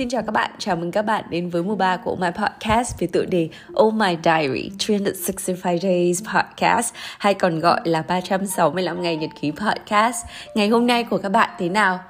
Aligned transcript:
Xin 0.00 0.08
chào 0.08 0.22
các 0.22 0.32
bạn, 0.32 0.50
chào 0.58 0.76
mừng 0.76 0.90
các 0.90 1.02
bạn 1.02 1.24
đến 1.30 1.50
với 1.50 1.62
mùa 1.62 1.74
3 1.74 1.96
của 1.96 2.16
My 2.16 2.28
Podcast 2.28 3.00
với 3.00 3.08
tựa 3.08 3.24
đề 3.24 3.48
Oh 3.74 3.94
My 3.94 4.16
Diary 4.24 4.70
365 4.88 5.78
Days 5.78 6.22
Podcast 6.34 6.94
hay 7.18 7.34
còn 7.34 7.60
gọi 7.60 7.80
là 7.84 8.02
365 8.02 9.02
ngày 9.02 9.16
nhật 9.16 9.30
ký 9.40 9.50
podcast. 9.50 10.26
Ngày 10.54 10.68
hôm 10.68 10.86
nay 10.86 11.04
của 11.04 11.18
các 11.18 11.28
bạn 11.28 11.50
thế 11.58 11.68
nào? 11.68 12.00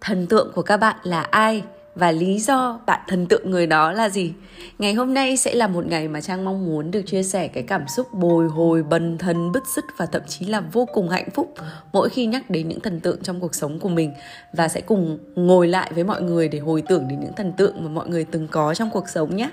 Thần 0.00 0.26
tượng 0.26 0.52
của 0.54 0.62
các 0.62 0.76
bạn 0.76 0.96
là 1.02 1.20
ai? 1.20 1.62
Và 1.98 2.12
lý 2.12 2.38
do 2.38 2.80
bạn 2.86 3.00
thần 3.08 3.26
tượng 3.26 3.50
người 3.50 3.66
đó 3.66 3.92
là 3.92 4.08
gì. 4.08 4.32
Ngày 4.78 4.94
hôm 4.94 5.14
nay 5.14 5.36
sẽ 5.36 5.54
là 5.54 5.66
một 5.66 5.86
ngày 5.86 6.08
mà 6.08 6.20
Trang 6.20 6.44
mong 6.44 6.66
muốn 6.66 6.90
được 6.90 7.02
chia 7.06 7.22
sẻ 7.22 7.48
cái 7.48 7.62
cảm 7.62 7.88
xúc 7.88 8.14
bồi 8.14 8.48
hồi, 8.48 8.82
bần 8.82 9.18
thần, 9.18 9.52
bứt 9.52 9.62
rứt 9.76 9.84
và 9.96 10.06
thậm 10.06 10.22
chí 10.28 10.46
là 10.46 10.60
vô 10.60 10.88
cùng 10.94 11.08
hạnh 11.08 11.30
phúc 11.30 11.54
mỗi 11.92 12.08
khi 12.08 12.26
nhắc 12.26 12.50
đến 12.50 12.68
những 12.68 12.80
thần 12.80 13.00
tượng 13.00 13.22
trong 13.22 13.40
cuộc 13.40 13.54
sống 13.54 13.80
của 13.80 13.88
mình 13.88 14.12
và 14.52 14.68
sẽ 14.68 14.80
cùng 14.80 15.18
ngồi 15.34 15.68
lại 15.68 15.92
với 15.94 16.04
mọi 16.04 16.22
người 16.22 16.48
để 16.48 16.58
hồi 16.58 16.82
tưởng 16.88 17.08
đến 17.08 17.20
những 17.20 17.32
thần 17.36 17.52
tượng 17.52 17.84
mà 17.84 17.88
mọi 17.88 18.08
người 18.08 18.24
từng 18.24 18.48
có 18.48 18.74
trong 18.74 18.90
cuộc 18.90 19.08
sống 19.08 19.36
nhé. 19.36 19.50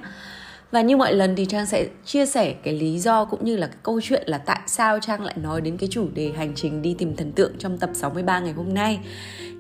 Và 0.72 0.82
như 0.82 0.98
mọi 0.98 1.14
lần 1.14 1.36
thì 1.36 1.46
Trang 1.46 1.66
sẽ 1.66 1.88
chia 2.06 2.26
sẻ 2.26 2.54
cái 2.64 2.74
lý 2.74 3.00
do 3.00 3.26
cũng 3.26 3.46
như 3.46 3.58
là 3.58 3.68
cái 3.68 3.78
câu 3.84 4.02
chuyện 4.02 4.24
là 4.26 4.38
tại 4.38 4.60
sao 4.68 5.00
Trang 5.00 5.24
lại 5.24 5.36
nói 5.42 5.62
đến 5.62 5.78
cái 5.78 5.90
chủ 5.92 6.08
đề 6.14 6.32
hành 6.38 6.52
trình 6.56 6.82
đi 6.82 6.96
tìm 6.98 7.16
thần 7.16 7.32
tượng 7.32 7.52
trong 7.60 7.78
tập 7.78 7.90
63 7.94 8.40
ngày 8.40 8.54
hôm 8.54 8.74
nay. 8.74 9.00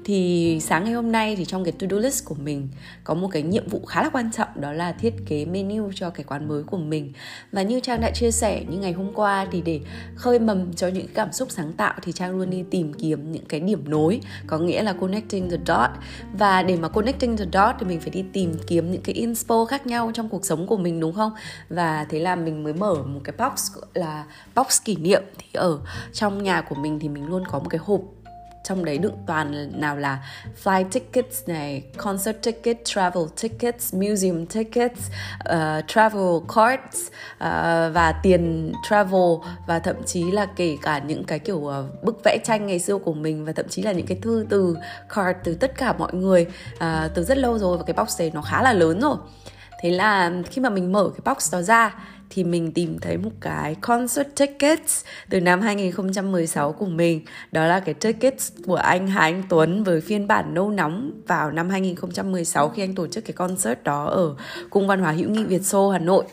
Thì 0.05 0.59
sáng 0.62 0.84
ngày 0.84 0.94
hôm 0.94 1.12
nay 1.12 1.36
thì 1.36 1.45
trong 1.45 1.64
cái 1.64 1.72
to-do 1.72 1.98
list 1.98 2.26
của 2.26 2.36
mình 2.36 2.68
có 3.04 3.14
một 3.14 3.28
cái 3.31 3.41
nhiệm 3.41 3.68
vụ 3.68 3.86
khá 3.86 4.04
là 4.04 4.09
quan 4.09 4.31
trọng, 4.31 4.48
đó 4.55 4.72
là 4.72 4.91
thiết 4.91 5.14
kế 5.26 5.45
menu 5.45 5.91
cho 5.95 6.09
cái 6.09 6.23
quán 6.23 6.48
mới 6.48 6.64
của 6.64 6.78
mình. 6.78 7.14
Và 7.52 7.62
như 7.62 7.80
Trang 7.80 8.02
đã 8.02 8.12
chia 8.12 8.31
sẻ, 8.31 8.64
những 8.70 8.81
ngày 8.81 8.94
hôm 8.94 9.14
qua 9.14 9.48
thì 9.52 9.62
để 9.62 9.80
khơi 10.16 10.40
mầm 10.40 10.73
cho 10.73 10.88
những 10.88 11.08
cảm 11.14 11.31
xúc 11.31 11.52
sáng 11.52 11.73
tạo 11.73 11.94
thì 12.02 12.12
Trang 12.12 12.38
luôn 12.38 12.50
đi 12.50 12.64
tìm 12.72 12.94
kiếm 12.94 13.31
những 13.31 13.45
cái 13.45 13.59
điểm 13.59 13.90
nối, 13.90 14.22
có 14.48 14.58
nghĩa 14.58 14.84
là 14.84 14.94
connecting 14.94 15.50
the 15.50 15.58
dot. 15.67 15.90
Và 16.34 16.64
để 16.64 16.76
mà 16.76 16.90
connecting 16.90 17.38
the 17.38 17.45
dot 17.53 17.76
thì 17.80 17.86
mình 17.86 18.00
phải 18.00 18.09
đi 18.09 18.23
tìm 18.34 18.53
kiếm 18.67 18.92
những 18.92 19.02
cái 19.02 19.16
inspo 19.16 19.66
khác 19.66 19.88
nhau 19.88 20.12
trong 20.14 20.30
cuộc 20.30 20.45
sống 20.45 20.67
của 20.67 20.78
mình 20.78 21.00
đúng 21.06 21.16
không? 21.16 21.31
Và 21.70 22.06
thế 22.09 22.20
là 22.20 22.36
mình 22.36 22.64
mới 22.64 22.73
mở 22.73 22.94
một 22.94 23.22
cái 23.23 23.36
box 23.38 23.72
là 23.94 24.25
box 24.56 24.81
kỷ 24.86 24.95
niệm. 24.95 25.23
Thì 25.38 25.45
ở 25.53 25.80
trong 26.14 26.44
nhà 26.44 26.62
của 26.62 26.75
mình 26.75 27.00
thì 27.00 27.09
mình 27.09 27.28
luôn 27.28 27.44
có 27.47 27.59
một 27.59 27.70
cái 27.70 27.80
hộp. 27.84 28.02
Trong 28.67 28.86
đấy 28.86 28.97
đựng 28.97 29.17
toàn 29.28 29.72
nào 29.81 29.97
là 29.97 30.23
flight 30.64 30.89
tickets 30.92 31.47
này, 31.47 31.84
concert 31.97 32.38
ticket, 32.44 32.86
travel 32.86 33.23
tickets, 33.42 33.94
museum 33.94 34.45
tickets, 34.45 35.09
uh, 35.50 35.88
travel 35.88 36.38
cards 36.56 37.08
uh, 37.08 37.94
và 37.94 38.19
tiền 38.23 38.73
travel 38.90 39.31
và 39.67 39.80
thậm 39.80 39.95
chí 40.06 40.31
là 40.31 40.45
kể 40.45 40.78
cả 40.81 41.00
những 41.00 41.23
cái 41.23 41.40
kiểu 41.40 41.58
uh, 41.58 42.03
bức 42.03 42.23
vẽ 42.23 42.38
tranh 42.44 42.67
ngày 42.67 42.80
xưa 42.80 42.97
của 42.97 43.14
mình 43.14 43.45
và 43.45 43.52
thậm 43.52 43.69
chí 43.69 43.81
là 43.81 43.92
những 43.92 44.08
cái 44.08 44.17
thư 44.22 44.45
từ 44.50 44.78
card 45.16 45.40
từ 45.44 45.56
tất 45.56 45.78
cả 45.78 45.94
mọi 45.94 46.14
người 46.14 46.45
uh, 46.75 47.14
từ 47.14 47.23
rất 47.23 47.38
lâu 47.38 47.58
rồi 47.58 47.78
và 47.78 47.84
cái 47.84 47.94
box 47.94 48.19
này 48.19 48.31
nó 48.34 48.42
khá 48.42 48.62
là 48.62 48.73
lớn 48.73 49.00
rồi. 49.00 49.16
Thế 49.81 49.92
là 49.92 50.31
khi 50.52 50.62
mà 50.62 50.70
mình 50.70 50.92
mở 50.92 51.09
cái 51.09 51.34
box 51.34 51.54
đó 51.54 51.62
ra, 51.62 51.95
thì 52.30 52.44
mình 52.44 52.72
tìm 52.72 53.00
thấy 53.00 53.18
một 53.18 53.31
cái 53.42 53.76
concert 53.76 54.28
tickets 54.36 55.06
từ 55.30 55.42
năm 55.42 55.62
2016 55.62 56.72
của 56.72 56.86
mình. 56.86 57.22
Đó 57.52 57.66
là 57.66 57.80
cái 57.80 57.94
tickets 57.94 58.52
của 58.66 58.76
anh 58.76 59.08
Hà 59.08 59.22
Anh 59.22 59.44
Tuấn 59.50 59.84
với 59.84 60.02
phiên 60.02 60.28
bản 60.28 60.53
nâu 60.53 60.70
nóng 60.70 61.12
vào 61.28 61.52
năm 61.52 61.70
2016 61.70 62.70
khi 62.70 62.84
anh 62.84 62.96
tổ 62.96 63.08
chức 63.08 63.26
cái 63.26 63.34
concert 63.34 63.84
đó 63.84 64.06
ở 64.06 64.36
Cung 64.70 64.88
Văn 64.88 65.00
hóa 65.00 65.12
hữu 65.12 65.30
nghị 65.30 65.44
Việt 65.44 65.66
Xô, 65.66 65.90
Hà 65.90 66.00
Nội. 66.00 66.26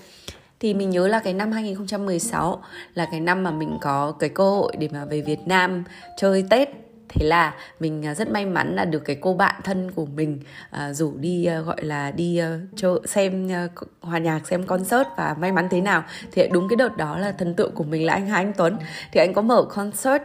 Thì 0.60 0.74
mình 0.74 0.90
nhớ 0.90 1.08
là 1.08 1.18
cái 1.18 1.32
năm 1.32 1.52
2016 1.52 2.62
là 2.94 3.06
cái 3.10 3.20
năm 3.20 3.42
mà 3.42 3.50
mình 3.50 3.78
có 3.80 4.12
cái 4.18 4.28
cơ 4.28 4.50
hội 4.50 4.72
để 4.78 4.88
mà 4.92 5.04
về 5.04 5.20
Việt 5.20 5.40
Nam 5.46 5.84
chơi 6.16 6.44
Tết 6.50 6.68
thế 7.14 7.26
là 7.26 7.54
mình 7.80 8.06
à, 8.06 8.14
rất 8.14 8.30
may 8.30 8.46
mắn 8.46 8.76
là 8.76 8.84
được 8.84 9.04
cái 9.04 9.16
cô 9.20 9.34
bạn 9.34 9.54
thân 9.64 9.90
của 9.90 10.06
mình 10.06 10.40
uh, 10.76 10.96
rủ 10.96 11.12
đi 11.16 11.48
uh, 11.60 11.66
gọi 11.66 11.82
là 11.82 12.10
đi 12.10 12.40
uh, 12.42 12.68
cho 12.76 12.98
xem 13.04 13.46
uh, 13.46 13.88
hòa 14.00 14.18
nhạc 14.18 14.46
xem 14.46 14.66
concert 14.66 15.08
và 15.16 15.36
may 15.40 15.52
mắn 15.52 15.68
thế 15.70 15.80
nào. 15.80 16.04
Thì 16.32 16.48
đúng 16.52 16.68
cái 16.68 16.76
đợt 16.76 16.96
đó 16.96 17.18
là 17.18 17.32
thần 17.32 17.54
tượng 17.54 17.74
của 17.74 17.84
mình 17.84 18.06
là 18.06 18.12
anh 18.12 18.26
Hà 18.26 18.36
Anh 18.36 18.52
Tuấn. 18.56 18.76
Thì 19.12 19.20
anh 19.20 19.34
có 19.34 19.42
mở 19.42 19.64
concert. 19.74 20.22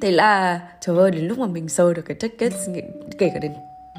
Thế 0.00 0.10
là 0.10 0.60
trời 0.80 0.98
ơi 0.98 1.10
đến 1.10 1.28
lúc 1.28 1.38
mà 1.38 1.46
mình 1.46 1.68
sơ 1.68 1.94
được 1.94 2.02
cái 2.02 2.14
ticket 2.14 2.52
kể 3.18 3.30
cả 3.34 3.38
đến 3.38 3.52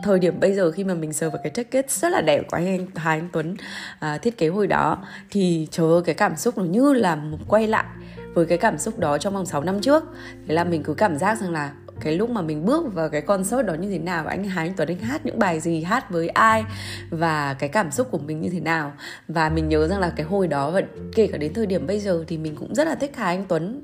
thời 0.03 0.19
điểm 0.19 0.39
bây 0.39 0.53
giờ 0.53 0.71
khi 0.71 0.83
mà 0.83 0.93
mình 0.93 1.13
sờ 1.13 1.29
vào 1.29 1.39
cái 1.43 1.51
ticket 1.51 1.91
rất 1.91 2.09
là 2.09 2.21
đẹp 2.21 2.43
của 2.51 2.57
anh 2.57 2.87
Hà 2.95 3.11
Anh 3.11 3.29
Tuấn 3.33 3.55
à, 3.99 4.17
thiết 4.17 4.37
kế 4.37 4.47
hồi 4.47 4.67
đó 4.67 4.97
thì 5.31 5.67
trời 5.71 5.91
ơi 5.91 6.01
cái 6.05 6.15
cảm 6.15 6.35
xúc 6.35 6.57
nó 6.57 6.63
như 6.63 6.93
là 6.93 7.15
một 7.15 7.37
quay 7.47 7.67
lại 7.67 7.85
với 8.33 8.45
cái 8.45 8.57
cảm 8.57 8.77
xúc 8.77 8.99
đó 8.99 9.17
trong 9.17 9.33
vòng 9.33 9.45
6 9.45 9.63
năm 9.63 9.81
trước. 9.81 10.03
Thế 10.47 10.53
là 10.53 10.63
mình 10.63 10.83
cứ 10.83 10.93
cảm 10.93 11.17
giác 11.17 11.41
rằng 11.41 11.51
là 11.51 11.71
cái 11.99 12.15
lúc 12.15 12.29
mà 12.29 12.41
mình 12.41 12.65
bước 12.65 12.93
vào 12.93 13.09
cái 13.09 13.21
concert 13.21 13.65
đó 13.65 13.73
như 13.73 13.89
thế 13.89 13.99
nào, 13.99 14.25
anh 14.27 14.43
Hà 14.43 14.61
Anh 14.61 14.73
Tuấn, 14.77 14.87
anh 14.87 14.99
hát 14.99 15.25
những 15.25 15.39
bài 15.39 15.59
gì, 15.59 15.83
hát 15.83 16.09
với 16.09 16.27
ai 16.27 16.63
và 17.09 17.53
cái 17.53 17.69
cảm 17.69 17.91
xúc 17.91 18.07
của 18.11 18.17
mình 18.17 18.41
như 18.41 18.49
thế 18.49 18.59
nào. 18.59 18.93
Và 19.27 19.49
mình 19.49 19.69
nhớ 19.69 19.87
rằng 19.87 19.99
là 19.99 20.09
cái 20.15 20.25
hồi 20.25 20.47
đó 20.47 20.71
và 20.71 20.81
kể 21.15 21.27
cả 21.27 21.37
đến 21.37 21.53
thời 21.53 21.65
điểm 21.65 21.87
bây 21.87 21.99
giờ 21.99 22.23
thì 22.27 22.37
mình 22.37 22.55
cũng 22.55 22.75
rất 22.75 22.87
là 22.87 22.95
thích 22.95 23.11
Hà 23.15 23.25
Anh 23.25 23.45
Tuấn. 23.47 23.81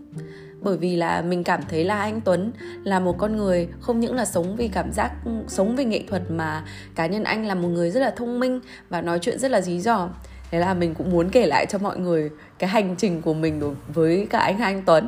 Bởi 0.61 0.77
vì 0.77 0.95
là 0.95 1.21
mình 1.21 1.43
cảm 1.43 1.61
thấy 1.69 1.83
là 1.83 1.99
anh 1.99 2.21
Tuấn 2.21 2.51
là 2.83 2.99
một 2.99 3.17
con 3.17 3.37
người 3.37 3.67
không 3.79 3.99
những 3.99 4.15
là 4.15 4.25
sống 4.25 4.55
vì 4.55 4.67
cảm 4.67 4.91
giác, 4.91 5.11
sống 5.47 5.75
vì 5.75 5.85
nghệ 5.85 6.03
thuật 6.09 6.31
mà 6.31 6.65
cá 6.95 7.05
nhân 7.05 7.23
anh 7.23 7.45
là 7.45 7.55
một 7.55 7.67
người 7.67 7.91
rất 7.91 7.99
là 7.99 8.11
thông 8.11 8.39
minh 8.39 8.59
và 8.89 9.01
nói 9.01 9.19
chuyện 9.21 9.39
rất 9.39 9.51
là 9.51 9.61
dí 9.61 9.79
dỏm. 9.79 10.09
Thế 10.51 10.59
là 10.59 10.73
mình 10.73 10.95
cũng 10.95 11.11
muốn 11.11 11.29
kể 11.29 11.45
lại 11.45 11.65
cho 11.65 11.77
mọi 11.77 11.99
người 11.99 12.29
cái 12.59 12.69
hành 12.69 12.95
trình 12.97 13.21
của 13.21 13.33
mình 13.33 13.59
đối 13.59 13.75
với 13.93 14.27
cả 14.29 14.39
anh 14.39 14.57
Anh 14.57 14.83
Tuấn 14.85 15.07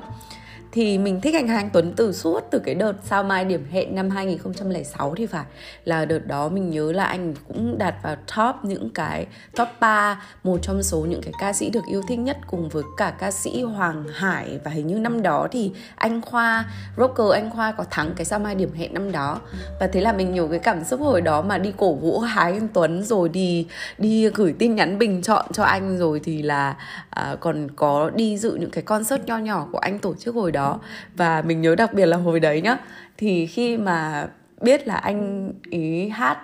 thì 0.74 0.98
mình 0.98 1.22
thích 1.22 1.36
anh 1.36 1.48
Hà 1.48 1.58
Anh 1.58 1.70
Tuấn 1.74 1.94
từ 1.96 2.14
suốt 2.14 2.40
từ 2.52 2.60
cái 2.60 2.76
đợt 2.76 2.94
sao 3.04 3.24
mai 3.24 3.46
điểm 3.46 3.66
hẹn 3.72 3.96
năm 3.96 4.10
2006 4.10 5.14
thì 5.18 5.26
phải. 5.26 5.46
Là 5.86 6.06
đợt 6.06 6.28
đó 6.28 6.50
mình 6.50 6.70
nhớ 6.70 6.92
là 6.92 7.06
anh 7.06 7.34
cũng 7.48 7.78
đạt 7.78 7.96
vào 8.04 8.16
top 8.16 8.56
những 8.64 8.90
cái 8.90 9.28
top 9.56 9.68
3 9.80 10.24
một 10.44 10.58
trong 10.62 10.84
số 10.84 11.00
những 11.00 11.22
cái 11.22 11.34
ca 11.40 11.54
sĩ 11.54 11.70
được 11.70 11.84
yêu 11.92 12.02
thích 12.08 12.20
nhất 12.20 12.38
cùng 12.48 12.70
với 12.70 12.84
cả 12.98 13.14
ca 13.20 13.32
sĩ 13.32 13.64
Hoàng 13.64 14.06
Hải. 14.14 14.60
Và 14.64 14.72
hình 14.72 14.88
như 14.88 15.00
năm 15.00 15.22
đó 15.22 15.48
thì 15.52 15.72
anh 15.96 16.22
Khoa 16.22 16.66
rocker 16.98 17.32
anh 17.34 17.50
Khoa 17.50 17.72
có 17.72 17.86
thắng 17.90 18.14
cái 18.16 18.26
sao 18.26 18.40
mai 18.40 18.56
điểm 18.56 18.74
hẹn 18.74 18.94
năm 18.94 19.12
đó. 19.12 19.40
Và 19.80 19.88
thế 19.88 20.02
là 20.02 20.14
mình 20.14 20.34
nhiều 20.34 20.48
cái 20.48 20.60
cảm 20.60 20.84
xúc 20.84 21.00
hồi 21.00 21.22
đó 21.22 21.42
mà 21.42 21.58
đi 21.58 21.74
cổ 21.78 21.94
vũ 21.94 22.20
Hà 22.20 22.42
Anh 22.42 22.68
Tuấn 22.74 23.04
rồi 23.04 23.30
đi 23.30 23.68
đi 23.98 24.30
gửi 24.30 24.54
tin 24.60 24.76
nhắn 24.76 25.00
bình 25.00 25.22
chọn 25.22 25.46
cho 25.54 25.64
anh 25.64 25.98
rồi 25.98 26.22
thì 26.24 26.42
là 26.42 26.76
à, 27.10 27.36
còn 27.40 27.72
có 27.76 28.10
đi 28.16 28.38
dự 28.38 28.56
những 28.56 28.72
cái 28.72 28.84
concert 28.84 29.26
nho 29.26 29.38
nhỏ 29.38 29.68
của 29.72 29.78
anh 29.78 30.00
tổ 30.00 30.14
chức 30.14 30.36
hồi 30.36 30.52
đó 30.52 30.63
đó. 30.64 30.80
Và 31.16 31.42
mình 31.42 31.62
nhớ 31.62 31.76
đặc 31.76 31.94
biệt 31.94 32.06
là 32.06 32.18
hồi 32.18 32.40
đấy 32.40 32.62
nhá, 32.62 32.78
thì 33.18 33.46
khi 33.46 33.78
mà 33.78 34.28
biết 34.62 34.88
là 34.88 34.96
anh 34.96 35.52
ý 35.70 36.10
hát 36.10 36.38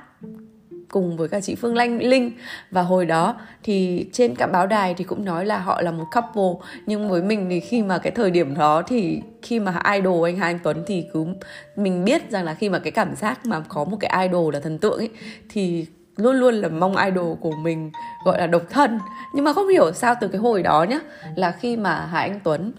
cùng 0.89 1.17
với 1.17 1.27
cả 1.27 1.41
chị 1.41 1.55
Phương 1.55 1.75
Lanh, 1.75 2.01
Linh, 2.01 2.31
và 2.71 2.81
hồi 2.81 3.05
đó 3.05 3.35
thì 3.63 4.05
trên 4.13 4.35
cả 4.35 4.47
báo 4.47 4.67
đài 4.67 4.93
thì 4.93 5.03
cũng 5.03 5.25
nói 5.25 5.45
là 5.45 5.59
họ 5.59 5.81
là 5.81 5.91
một 5.91 6.05
couple. 6.15 6.67
Nhưng 6.85 7.09
với 7.09 7.21
mình 7.21 7.47
thì 7.49 7.59
khi 7.59 7.81
mà 7.81 7.97
cái 7.97 8.11
thời 8.11 8.31
điểm 8.31 8.55
đó 8.55 8.81
thì 8.87 9.21
khi 9.41 9.59
mà 9.59 9.81
idol 9.93 10.29
anh 10.29 10.37
Hai 10.37 10.53
Anh 10.53 10.59
Tuấn 10.63 10.83
thì 10.87 11.05
cứ 11.13 11.25
mình 11.75 12.05
biết 12.05 12.31
rằng 12.31 12.45
là 12.45 12.53
khi 12.53 12.69
mà 12.69 12.79
cái 12.79 12.91
cảm 12.91 13.15
giác 13.15 13.45
mà 13.45 13.59
có 13.59 13.83
một 13.83 13.97
cái 13.99 14.27
idol 14.27 14.53
là 14.53 14.59
thần 14.59 14.77
tượng 14.77 14.97
ấy, 14.97 15.09
thì 15.49 15.85
luôn 16.17 16.35
luôn 16.35 16.55
là 16.55 16.67
mong 16.67 16.95
idol 16.95 17.37
của 17.39 17.51
mình 17.51 17.91
gọi 18.25 18.39
là 18.39 18.47
độc 18.47 18.63
thân. 18.69 18.99
Nhưng 19.33 19.45
mà 19.45 19.53
không 19.53 19.67
hiểu 19.67 19.93
sao 19.93 20.15
từ 20.21 20.27
cái 20.27 20.41
hồi 20.41 20.63
đó 20.63 20.83
nhá, 20.83 20.99
là 21.35 21.51
khi 21.51 21.77
mà 21.77 22.07
Hà 22.11 22.19
Anh 22.19 22.39
Tuấn 22.43 22.71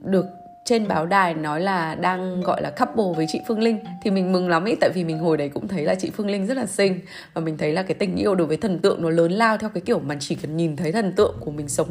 được 0.00 0.26
trên 0.64 0.88
báo 0.88 1.06
đài 1.06 1.34
nói 1.34 1.60
là 1.60 1.94
đang 1.94 2.40
gọi 2.40 2.62
là 2.62 2.70
couple 2.70 3.16
với 3.16 3.26
chị 3.28 3.40
Phương 3.48 3.60
Linh. 3.60 3.78
Thì 4.02 4.10
mình 4.10 4.32
mừng 4.32 4.48
lắm 4.48 4.64
ý 4.64 4.74
tại 4.80 4.90
vì 4.94 5.04
mình 5.04 5.18
hồi 5.18 5.36
đấy 5.36 5.48
cũng 5.48 5.68
thấy 5.68 5.84
là 5.84 5.94
chị 5.94 6.10
Phương 6.10 6.30
Linh 6.30 6.46
rất 6.46 6.56
là 6.56 6.66
xinh. 6.66 7.00
Và 7.34 7.40
mình 7.40 7.58
thấy 7.58 7.72
là 7.72 7.82
cái 7.82 7.94
tình 7.94 8.16
yêu 8.16 8.34
đối 8.34 8.46
với 8.46 8.56
thần 8.56 8.78
tượng 8.78 9.02
nó 9.02 9.10
lớn 9.10 9.32
lao 9.32 9.58
theo 9.58 9.70
cái 9.70 9.80
kiểu 9.80 9.98
mà 9.98 10.16
chỉ 10.20 10.34
cần 10.34 10.56
nhìn 10.56 10.76
thấy 10.76 10.92
thần 10.92 11.12
tượng 11.12 11.34
của 11.40 11.50
mình 11.50 11.68
sống 11.68 11.88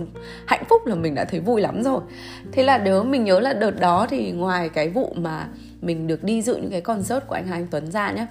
hạnh 0.48 0.64
phúc 0.70 0.86
là 0.86 0.96
mình 0.96 1.16
đã 1.16 1.26
thấy 1.26 1.40
vui 1.40 1.62
lắm 1.62 1.84
rồi. 1.84 2.02
Thế 2.52 2.64
là 2.64 2.78
đứa 2.78 3.04
mình 3.04 3.24
nhớ 3.24 3.40
là 3.40 3.54
đợt 3.54 3.80
đó 3.80 4.08
thì 4.10 4.32
ngoài 4.32 4.70
cái 4.70 4.90
vụ 4.90 5.14
mà 5.18 5.48
mình 5.82 6.08
được 6.08 6.24
đi 6.24 6.42
dự 6.42 6.56
những 6.56 6.72
cái 6.72 6.82
concert 6.82 7.28
của 7.28 7.36
anh 7.36 7.48
Hà 7.48 7.56
Anh 7.56 7.68
Tuấn 7.72 7.92
ra 7.92 8.12
nhá, 8.12 8.28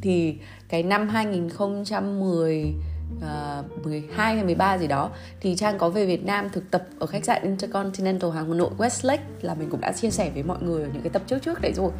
thì 0.00 0.34
cái 0.68 0.82
năm 0.82 1.08
2010 1.08 2.74
À, 3.22 3.58
uh, 3.58 3.86
12 3.86 4.34
hay 4.34 4.44
13 4.44 4.78
gì 4.78 4.86
đó 4.86 5.10
thì 5.40 5.56
Trang 5.56 5.78
có 5.78 5.88
về 5.88 6.06
Việt 6.06 6.24
Nam 6.24 6.48
thực 6.52 6.70
tập 6.70 6.84
ở 6.98 7.06
khách 7.06 7.24
sạn 7.24 7.42
Intercontinental 7.42 8.30
Hà 8.34 8.42
Nội 8.42 8.70
Westlake 8.78 9.18
là 9.42 9.54
mình 9.54 9.70
cũng 9.70 9.80
đã 9.80 9.92
chia 9.92 10.10
sẻ 10.10 10.30
với 10.34 10.42
mọi 10.42 10.58
người 10.60 10.82
ở 10.82 10.88
những 10.92 11.02
cái 11.02 11.10
tập 11.10 11.22
trước 11.26 11.38
trước 11.42 11.60
đấy 11.60 11.72
rồi. 11.72 11.90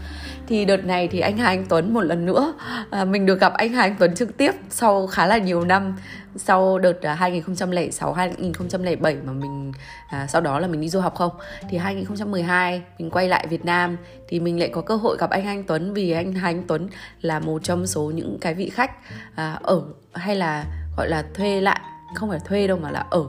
Thì 0.46 0.64
đợt 0.64 0.84
này 0.84 1.08
thì 1.08 1.20
anh 1.20 1.36
Hà 1.36 1.46
Anh 1.46 1.66
Tuấn 1.68 1.94
một 1.94 2.00
lần 2.00 2.26
nữa 2.26 2.54
uh, 3.02 3.08
mình 3.08 3.26
được 3.26 3.40
gặp 3.40 3.52
anh 3.52 3.72
Hà 3.72 3.82
Anh 3.82 3.96
Tuấn 3.98 4.14
trực 4.14 4.36
tiếp 4.36 4.52
sau 4.70 5.06
khá 5.06 5.26
là 5.26 5.38
nhiều 5.38 5.64
năm 5.64 5.96
sau 6.36 6.78
đợt 6.78 7.02
à, 7.02 7.14
2006 7.14 8.12
2007 8.12 9.16
mà 9.24 9.32
mình 9.32 9.72
à, 10.08 10.26
sau 10.26 10.40
đó 10.40 10.58
là 10.58 10.68
mình 10.68 10.80
đi 10.80 10.88
du 10.88 11.00
học 11.00 11.14
không? 11.14 11.32
Thì 11.70 11.78
2012 11.78 12.82
mình 12.98 13.10
quay 13.10 13.28
lại 13.28 13.46
Việt 13.46 13.64
Nam 13.64 13.96
thì 14.28 14.40
mình 14.40 14.58
lại 14.60 14.68
có 14.68 14.80
cơ 14.80 14.96
hội 14.96 15.16
gặp 15.20 15.30
anh 15.30 15.46
Anh 15.46 15.64
Tuấn 15.64 15.94
vì 15.94 16.10
anh 16.10 16.32
Hà 16.32 16.48
Anh 16.48 16.62
Tuấn 16.66 16.88
là 17.20 17.40
một 17.40 17.62
trong 17.62 17.86
số 17.86 18.10
những 18.14 18.38
cái 18.40 18.54
vị 18.54 18.68
khách 18.68 18.90
à, 19.34 19.58
ở 19.62 19.82
hay 20.12 20.36
là 20.36 20.64
gọi 20.98 21.08
là 21.08 21.24
thuê 21.34 21.60
lại, 21.60 21.80
không 22.14 22.30
phải 22.30 22.40
thuê 22.44 22.66
đâu 22.66 22.78
mà 22.82 22.90
là 22.90 23.06
ở 23.10 23.24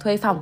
thuê 0.00 0.16
phòng, 0.16 0.40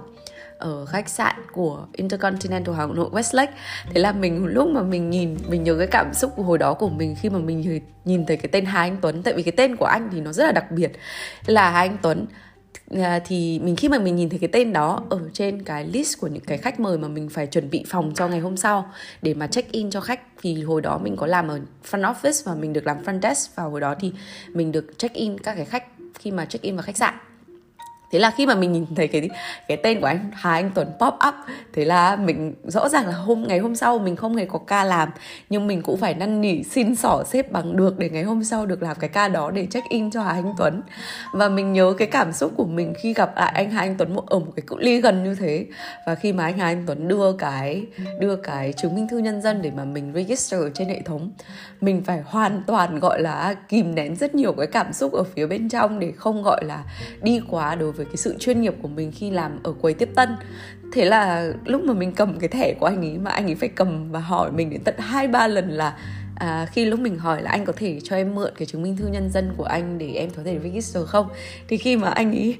ở 0.58 0.86
khách 0.86 1.08
sạn 1.08 1.34
của 1.52 1.86
Intercontinental 1.92 2.74
Hà 2.74 2.86
Nội, 2.86 3.10
Westlake. 3.12 3.52
Thế 3.90 4.00
là 4.00 4.12
mình, 4.12 4.46
lúc 4.46 4.68
mà 4.68 4.82
mình 4.82 5.10
nhìn, 5.10 5.36
mình 5.48 5.62
nhớ 5.62 5.76
cái 5.78 5.86
cảm 5.86 6.14
xúc 6.14 6.32
của 6.36 6.42
hồi 6.42 6.58
đó 6.58 6.74
của 6.74 6.88
mình 6.88 7.16
khi 7.20 7.28
mà 7.28 7.38
mình 7.38 7.80
nhìn 8.04 8.26
thấy 8.26 8.36
cái 8.36 8.48
tên 8.52 8.64
Hà 8.64 8.80
Anh 8.80 8.96
Tuấn. 9.00 9.22
Tại 9.22 9.34
vì 9.34 9.42
cái 9.42 9.52
tên 9.56 9.76
của 9.76 9.86
anh 9.86 10.08
thì 10.12 10.20
nó 10.20 10.32
rất 10.32 10.44
là 10.44 10.52
đặc 10.52 10.70
biệt. 10.70 10.92
Là 11.46 11.70
Hà 11.70 11.78
Anh 11.78 11.98
Tuấn 12.02 12.26
à, 12.96 13.20
thì 13.24 13.58
mình, 13.58 13.76
khi 13.76 13.88
mà 13.88 13.98
mình 13.98 14.16
nhìn 14.16 14.28
thấy 14.28 14.38
cái 14.38 14.48
tên 14.52 14.72
đó 14.72 15.02
ở 15.10 15.20
trên 15.32 15.62
cái 15.62 15.86
list 15.86 16.20
của 16.20 16.26
những 16.26 16.44
cái 16.44 16.58
khách 16.58 16.80
mời 16.80 16.98
mà 16.98 17.08
mình 17.08 17.28
phải 17.28 17.46
chuẩn 17.46 17.70
bị 17.70 17.84
phòng 17.88 18.12
cho 18.14 18.28
ngày 18.28 18.40
hôm 18.40 18.56
sau 18.56 18.90
để 19.22 19.34
mà 19.34 19.46
check 19.46 19.72
in 19.72 19.90
cho 19.90 20.00
khách, 20.00 20.20
thì 20.42 20.62
hồi 20.62 20.80
đó 20.80 20.98
mình 20.98 21.16
có 21.16 21.26
làm 21.26 21.48
ở 21.48 21.60
front 21.90 22.14
office 22.14 22.42
và 22.44 22.54
mình 22.54 22.72
được 22.72 22.86
làm 22.86 23.02
front 23.04 23.20
desk. 23.20 23.56
Và 23.56 23.62
hồi 23.62 23.80
đó 23.80 23.94
thì 24.00 24.12
mình 24.48 24.72
được 24.72 24.98
check 24.98 25.14
in 25.14 25.38
các 25.38 25.54
cái 25.54 25.64
khách 25.64 25.93
khi 26.14 26.30
mà 26.30 26.44
check 26.44 26.62
in 26.62 26.76
vào 26.76 26.82
khách 26.82 26.96
sạn 26.96 27.14
thế 28.14 28.20
là 28.20 28.30
khi 28.30 28.46
mà 28.46 28.54
mình 28.54 28.72
nhìn 28.72 28.86
thấy 28.96 29.08
cái 29.08 29.30
cái 29.68 29.76
tên 29.76 30.00
của 30.00 30.06
anh, 30.06 30.30
Hà 30.32 30.52
Anh 30.52 30.70
Tuấn 30.74 30.88
pop 31.00 31.14
up, 31.28 31.34
thế 31.72 31.84
là 31.84 32.16
mình 32.16 32.54
rõ 32.64 32.88
ràng 32.88 33.06
là 33.06 33.12
hôm, 33.12 33.44
ngày 33.48 33.58
hôm 33.58 33.74
sau 33.74 33.98
mình 33.98 34.16
không 34.16 34.36
hề 34.36 34.44
có 34.46 34.58
ca 34.58 34.84
làm, 34.84 35.10
nhưng 35.50 35.66
mình 35.66 35.82
cũng 35.82 35.96
phải 35.96 36.14
năn 36.14 36.40
nỉ, 36.40 36.62
xin 36.62 36.94
xỏ 36.94 37.24
xếp 37.26 37.52
bằng 37.52 37.76
được 37.76 37.98
để 37.98 38.10
ngày 38.10 38.22
hôm 38.22 38.44
sau 38.44 38.66
được 38.66 38.82
làm 38.82 38.96
cái 39.00 39.10
ca 39.10 39.28
đó 39.28 39.50
để 39.50 39.66
check 39.66 39.88
in 39.88 40.10
cho 40.10 40.22
Hà 40.22 40.32
Anh 40.32 40.54
Tuấn. 40.58 40.82
Và 41.32 41.48
mình 41.48 41.72
nhớ 41.72 41.94
cái 41.98 42.08
cảm 42.08 42.32
xúc 42.32 42.52
của 42.56 42.64
mình 42.64 42.94
khi 42.98 43.14
gặp 43.14 43.36
lại 43.36 43.52
anh 43.54 43.70
Hà 43.70 43.80
Anh 43.80 43.94
Tuấn 43.98 44.16
ở 44.26 44.38
một 44.38 44.52
cái 44.56 44.64
cự 44.66 44.76
ly 44.78 45.00
gần 45.00 45.24
như 45.24 45.34
thế. 45.34 45.66
Và 46.06 46.14
khi 46.14 46.32
mà 46.32 46.44
anh 46.44 46.58
Hà 46.58 46.66
Anh 46.66 46.84
Tuấn 46.86 47.08
đưa 47.08 47.32
cái 47.32 47.86
đưa 48.20 48.36
cái 48.36 48.72
chứng 48.72 48.94
minh 48.94 49.08
thư 49.08 49.18
nhân 49.18 49.42
dân 49.42 49.62
để 49.62 49.70
mà 49.76 49.84
mình 49.84 50.12
register 50.14 50.60
trên 50.74 50.88
hệ 50.88 51.00
thống, 51.00 51.30
mình 51.80 52.02
phải 52.04 52.22
hoàn 52.26 52.62
toàn, 52.66 52.98
gọi 52.98 53.22
là, 53.22 53.54
kìm 53.68 53.94
nén 53.94 54.16
rất 54.16 54.34
nhiều 54.34 54.52
cái 54.52 54.66
cảm 54.66 54.92
xúc 54.92 55.12
ở 55.12 55.24
phía 55.24 55.46
bên 55.46 55.68
trong 55.68 55.98
để 55.98 56.12
không, 56.16 56.42
gọi 56.42 56.64
là, 56.64 56.84
đi 57.22 57.40
quá 57.50 57.74
đối 57.74 57.92
với 57.92 58.03
với 58.04 58.10
cái 58.10 58.16
sự 58.16 58.36
chuyên 58.38 58.60
nghiệp 58.60 58.74
của 58.82 58.88
mình 58.88 59.12
khi 59.12 59.30
làm 59.30 59.58
ở 59.62 59.72
quầy 59.72 59.94
tiếp 59.94 60.08
tân. 60.14 60.36
Thế 60.92 61.04
là 61.04 61.52
lúc 61.64 61.84
mà 61.84 61.92
mình 61.92 62.12
cầm 62.12 62.38
cái 62.38 62.48
thẻ 62.48 62.74
của 62.80 62.86
anh 62.86 63.00
ấy 63.00 63.18
mà 63.18 63.30
anh 63.30 63.46
ấy 63.46 63.54
phải 63.54 63.68
cầm 63.68 64.12
và 64.12 64.20
hỏi 64.20 64.52
mình 64.52 64.70
đến 64.70 64.80
tận 64.84 64.94
hai 64.98 65.28
ba 65.28 65.46
lần 65.46 65.68
là 65.68 65.96
à, 66.34 66.66
khi 66.72 66.84
lúc 66.84 67.00
mình 67.00 67.18
hỏi 67.18 67.42
là 67.42 67.50
anh 67.50 67.64
có 67.64 67.72
thể 67.76 68.00
cho 68.04 68.16
em 68.16 68.34
mượn 68.34 68.52
cái 68.56 68.66
chứng 68.66 68.82
minh 68.82 68.96
thư 68.96 69.06
nhân 69.06 69.30
dân 69.30 69.54
của 69.56 69.64
anh 69.64 69.98
để 69.98 70.12
em 70.12 70.30
có 70.36 70.42
thể 70.44 70.58
register 70.62 71.04
không? 71.06 71.28
Thì 71.68 71.76
khi 71.76 71.96
mà 71.96 72.08
anh 72.08 72.32
ấy 72.32 72.56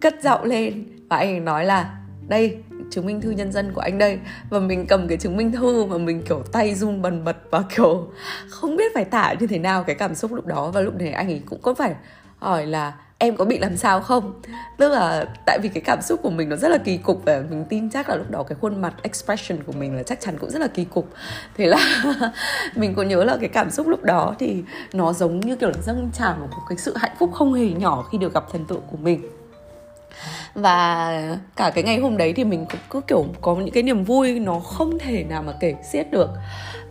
cất 0.00 0.14
giọng 0.22 0.44
lên 0.44 0.84
và 1.08 1.16
anh 1.16 1.28
ấy 1.28 1.40
nói 1.40 1.64
là 1.64 1.94
đây 2.28 2.56
chứng 2.90 3.06
minh 3.06 3.20
thư 3.20 3.30
nhân 3.30 3.52
dân 3.52 3.72
của 3.74 3.80
anh 3.80 3.98
đây. 3.98 4.18
Và 4.50 4.58
mình 4.58 4.86
cầm 4.86 5.08
cái 5.08 5.18
chứng 5.18 5.36
minh 5.36 5.52
thư 5.52 5.84
mà 5.84 5.98
mình 5.98 6.22
kiểu 6.22 6.42
tay 6.52 6.74
run 6.74 7.02
bần 7.02 7.24
bật 7.24 7.36
và 7.50 7.62
kiểu 7.76 8.12
không 8.48 8.76
biết 8.76 8.94
phải 8.94 9.04
tả 9.04 9.34
như 9.40 9.46
thế 9.46 9.58
nào 9.58 9.84
cái 9.84 9.96
cảm 9.96 10.14
xúc 10.14 10.32
lúc 10.32 10.46
đó. 10.46 10.70
Và 10.70 10.80
lúc 10.80 10.94
này 10.98 11.12
anh 11.12 11.28
ấy 11.28 11.42
cũng 11.46 11.62
có 11.62 11.74
phải 11.74 11.94
hỏi 12.38 12.66
là 12.66 12.92
em 13.18 13.36
có 13.36 13.44
bị 13.44 13.58
làm 13.58 13.76
sao 13.76 14.00
không? 14.00 14.32
Tức 14.76 14.88
là 14.88 15.26
tại 15.46 15.58
vì 15.62 15.68
cái 15.68 15.82
cảm 15.86 16.02
xúc 16.02 16.20
của 16.22 16.30
mình 16.30 16.48
nó 16.48 16.56
rất 16.56 16.68
là 16.68 16.78
kỳ 16.78 16.96
cục 16.96 17.24
và 17.24 17.42
mình 17.50 17.64
tin 17.68 17.90
chắc 17.90 18.08
là 18.08 18.16
lúc 18.16 18.30
đó 18.30 18.42
cái 18.42 18.58
khuôn 18.60 18.80
mặt 18.80 18.94
expression 19.02 19.62
của 19.62 19.72
mình 19.72 19.96
là 19.96 20.02
chắc 20.02 20.20
chắn 20.20 20.38
cũng 20.38 20.50
rất 20.50 20.58
là 20.58 20.66
kỳ 20.66 20.84
cục. 20.84 21.08
Thế 21.56 21.66
là 21.66 22.02
mình 22.74 22.94
có 22.94 23.02
nhớ 23.02 23.24
là 23.24 23.36
cái 23.40 23.48
cảm 23.48 23.70
xúc 23.70 23.88
lúc 23.88 24.02
đó 24.02 24.34
thì 24.38 24.62
nó 24.92 25.12
giống 25.12 25.40
như 25.40 25.56
kiểu 25.56 25.68
là 25.68 25.82
dâng 25.82 26.10
trào 26.12 26.36
một 26.40 26.48
cái 26.68 26.78
sự 26.78 26.96
hạnh 26.96 27.16
phúc 27.18 27.30
không 27.34 27.54
hề 27.54 27.66
nhỏ 27.66 28.08
khi 28.12 28.18
được 28.18 28.34
gặp 28.34 28.44
thần 28.52 28.64
tượng 28.64 28.82
của 28.90 28.96
mình. 28.96 29.22
Và 30.54 31.36
cả 31.56 31.70
cái 31.70 31.84
ngày 31.84 31.98
hôm 31.98 32.16
đấy 32.16 32.32
thì 32.32 32.44
mình 32.44 32.66
cũng 32.70 32.80
cứ 32.90 33.00
kiểu 33.00 33.26
có 33.40 33.54
những 33.54 33.74
cái 33.74 33.82
niềm 33.82 34.04
vui 34.04 34.40
nó 34.40 34.58
không 34.58 34.98
thể 34.98 35.24
nào 35.24 35.42
mà 35.42 35.52
kể 35.60 35.74
xiết 35.92 36.10
được 36.10 36.30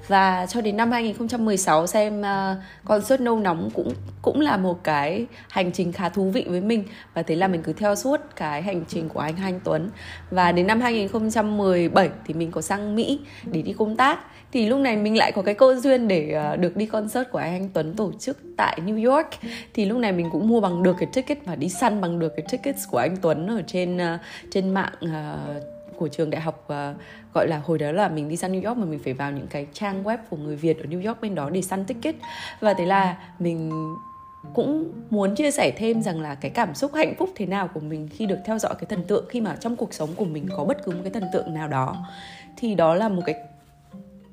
và 0.07 0.45
cho 0.45 0.61
đến 0.61 0.77
năm 0.77 0.91
2016 0.91 1.87
xem 1.87 2.21
ờ, 2.21 2.51
uh, 2.51 2.85
concert 2.85 3.21
nâu 3.21 3.39
nóng 3.39 3.69
cũng 3.73 3.93
cũng 4.21 4.41
là 4.41 4.57
một 4.57 4.83
cái 4.83 5.25
hành 5.49 5.71
trình 5.71 5.91
khá 5.91 6.09
thú 6.09 6.29
vị 6.29 6.45
với 6.47 6.61
mình. 6.61 6.83
Và 7.13 7.23
thế 7.23 7.35
là 7.35 7.47
mình 7.47 7.61
cứ 7.63 7.73
theo 7.73 7.95
suốt 7.95 8.21
cái 8.35 8.61
hành 8.61 8.83
trình 8.87 9.09
của 9.09 9.19
anh 9.19 9.35
Anh 9.43 9.59
Tuấn. 9.63 9.89
Và 10.31 10.51
đến 10.51 10.67
năm 10.67 10.81
2017 10.81 12.09
thì 12.25 12.33
mình 12.33 12.51
có 12.51 12.61
sang 12.61 12.95
Mỹ 12.95 13.19
để 13.43 13.61
đi 13.61 13.73
công 13.73 13.95
tác. 13.95 14.19
Thì 14.51 14.65
lúc 14.65 14.79
này 14.79 14.97
mình 14.97 15.17
lại 15.17 15.31
có 15.31 15.41
cái 15.41 15.53
cơ 15.53 15.75
duyên 15.75 16.07
để 16.07 16.35
uh, 16.53 16.59
được 16.59 16.77
đi 16.77 16.85
concert 16.85 17.29
của 17.31 17.39
anh 17.39 17.53
Anh 17.53 17.69
Tuấn 17.73 17.95
tổ 17.95 18.11
chức 18.19 18.37
tại 18.57 18.79
New 18.85 19.11
York. 19.11 19.27
Thì 19.73 19.85
lúc 19.85 19.97
này 19.97 20.11
mình 20.11 20.29
cũng 20.31 20.47
mua 20.47 20.59
bằng 20.59 20.83
được 20.83 20.95
cái 20.99 21.09
ticket 21.13 21.45
và 21.45 21.55
đi 21.55 21.69
săn 21.69 22.01
bằng 22.01 22.19
được 22.19 22.33
cái 22.35 22.45
tickets 22.51 22.87
của 22.91 22.97
anh 22.97 23.17
Tuấn 23.21 23.47
ở 23.47 23.61
trên 23.67 23.97
uh, 23.97 24.19
trên 24.51 24.69
mạng 24.69 24.93
uh, 25.03 25.76
của 25.97 26.07
trường 26.07 26.29
đại 26.29 26.41
học 26.41 26.67
uh, 26.67 27.01
gọi 27.33 27.47
là 27.47 27.61
hồi 27.65 27.77
đó 27.77 27.91
là 27.91 28.09
mình 28.09 28.29
đi 28.29 28.37
săn 28.37 28.51
New 28.51 28.67
York 28.67 28.77
mà 28.77 28.85
mình 28.85 28.99
phải 28.99 29.13
vào 29.13 29.31
những 29.31 29.47
cái 29.47 29.67
trang 29.73 30.03
web 30.03 30.17
của 30.29 30.37
người 30.37 30.55
Việt 30.55 30.79
ở 30.79 30.85
New 30.85 31.07
York 31.07 31.21
bên 31.21 31.35
đó 31.35 31.49
để 31.49 31.61
săn 31.61 31.85
ticket. 31.85 32.15
Và 32.59 32.73
thế 32.73 32.85
là 32.85 33.17
mình 33.39 33.71
cũng 34.53 34.91
muốn 35.09 35.35
chia 35.35 35.51
sẻ 35.51 35.71
thêm 35.77 36.01
rằng 36.01 36.21
là 36.21 36.35
cái 36.35 36.51
cảm 36.51 36.75
xúc 36.75 36.91
hạnh 36.93 37.13
phúc 37.17 37.29
thế 37.35 37.45
nào 37.45 37.67
của 37.67 37.79
mình 37.79 38.09
khi 38.11 38.25
được 38.25 38.37
theo 38.45 38.59
dõi 38.59 38.75
cái 38.75 38.85
thần 38.89 39.03
tượng 39.03 39.25
khi 39.29 39.41
mà 39.41 39.55
trong 39.55 39.75
cuộc 39.75 39.93
sống 39.93 40.09
của 40.15 40.25
mình 40.25 40.47
có 40.57 40.63
bất 40.63 40.83
cứ 40.85 40.91
một 40.91 40.99
cái 41.03 41.11
thần 41.11 41.23
tượng 41.33 41.53
nào 41.53 41.67
đó. 41.67 42.05
Thì 42.57 42.75
đó 42.75 42.95
là 42.95 43.09
một 43.09 43.21
cái 43.25 43.35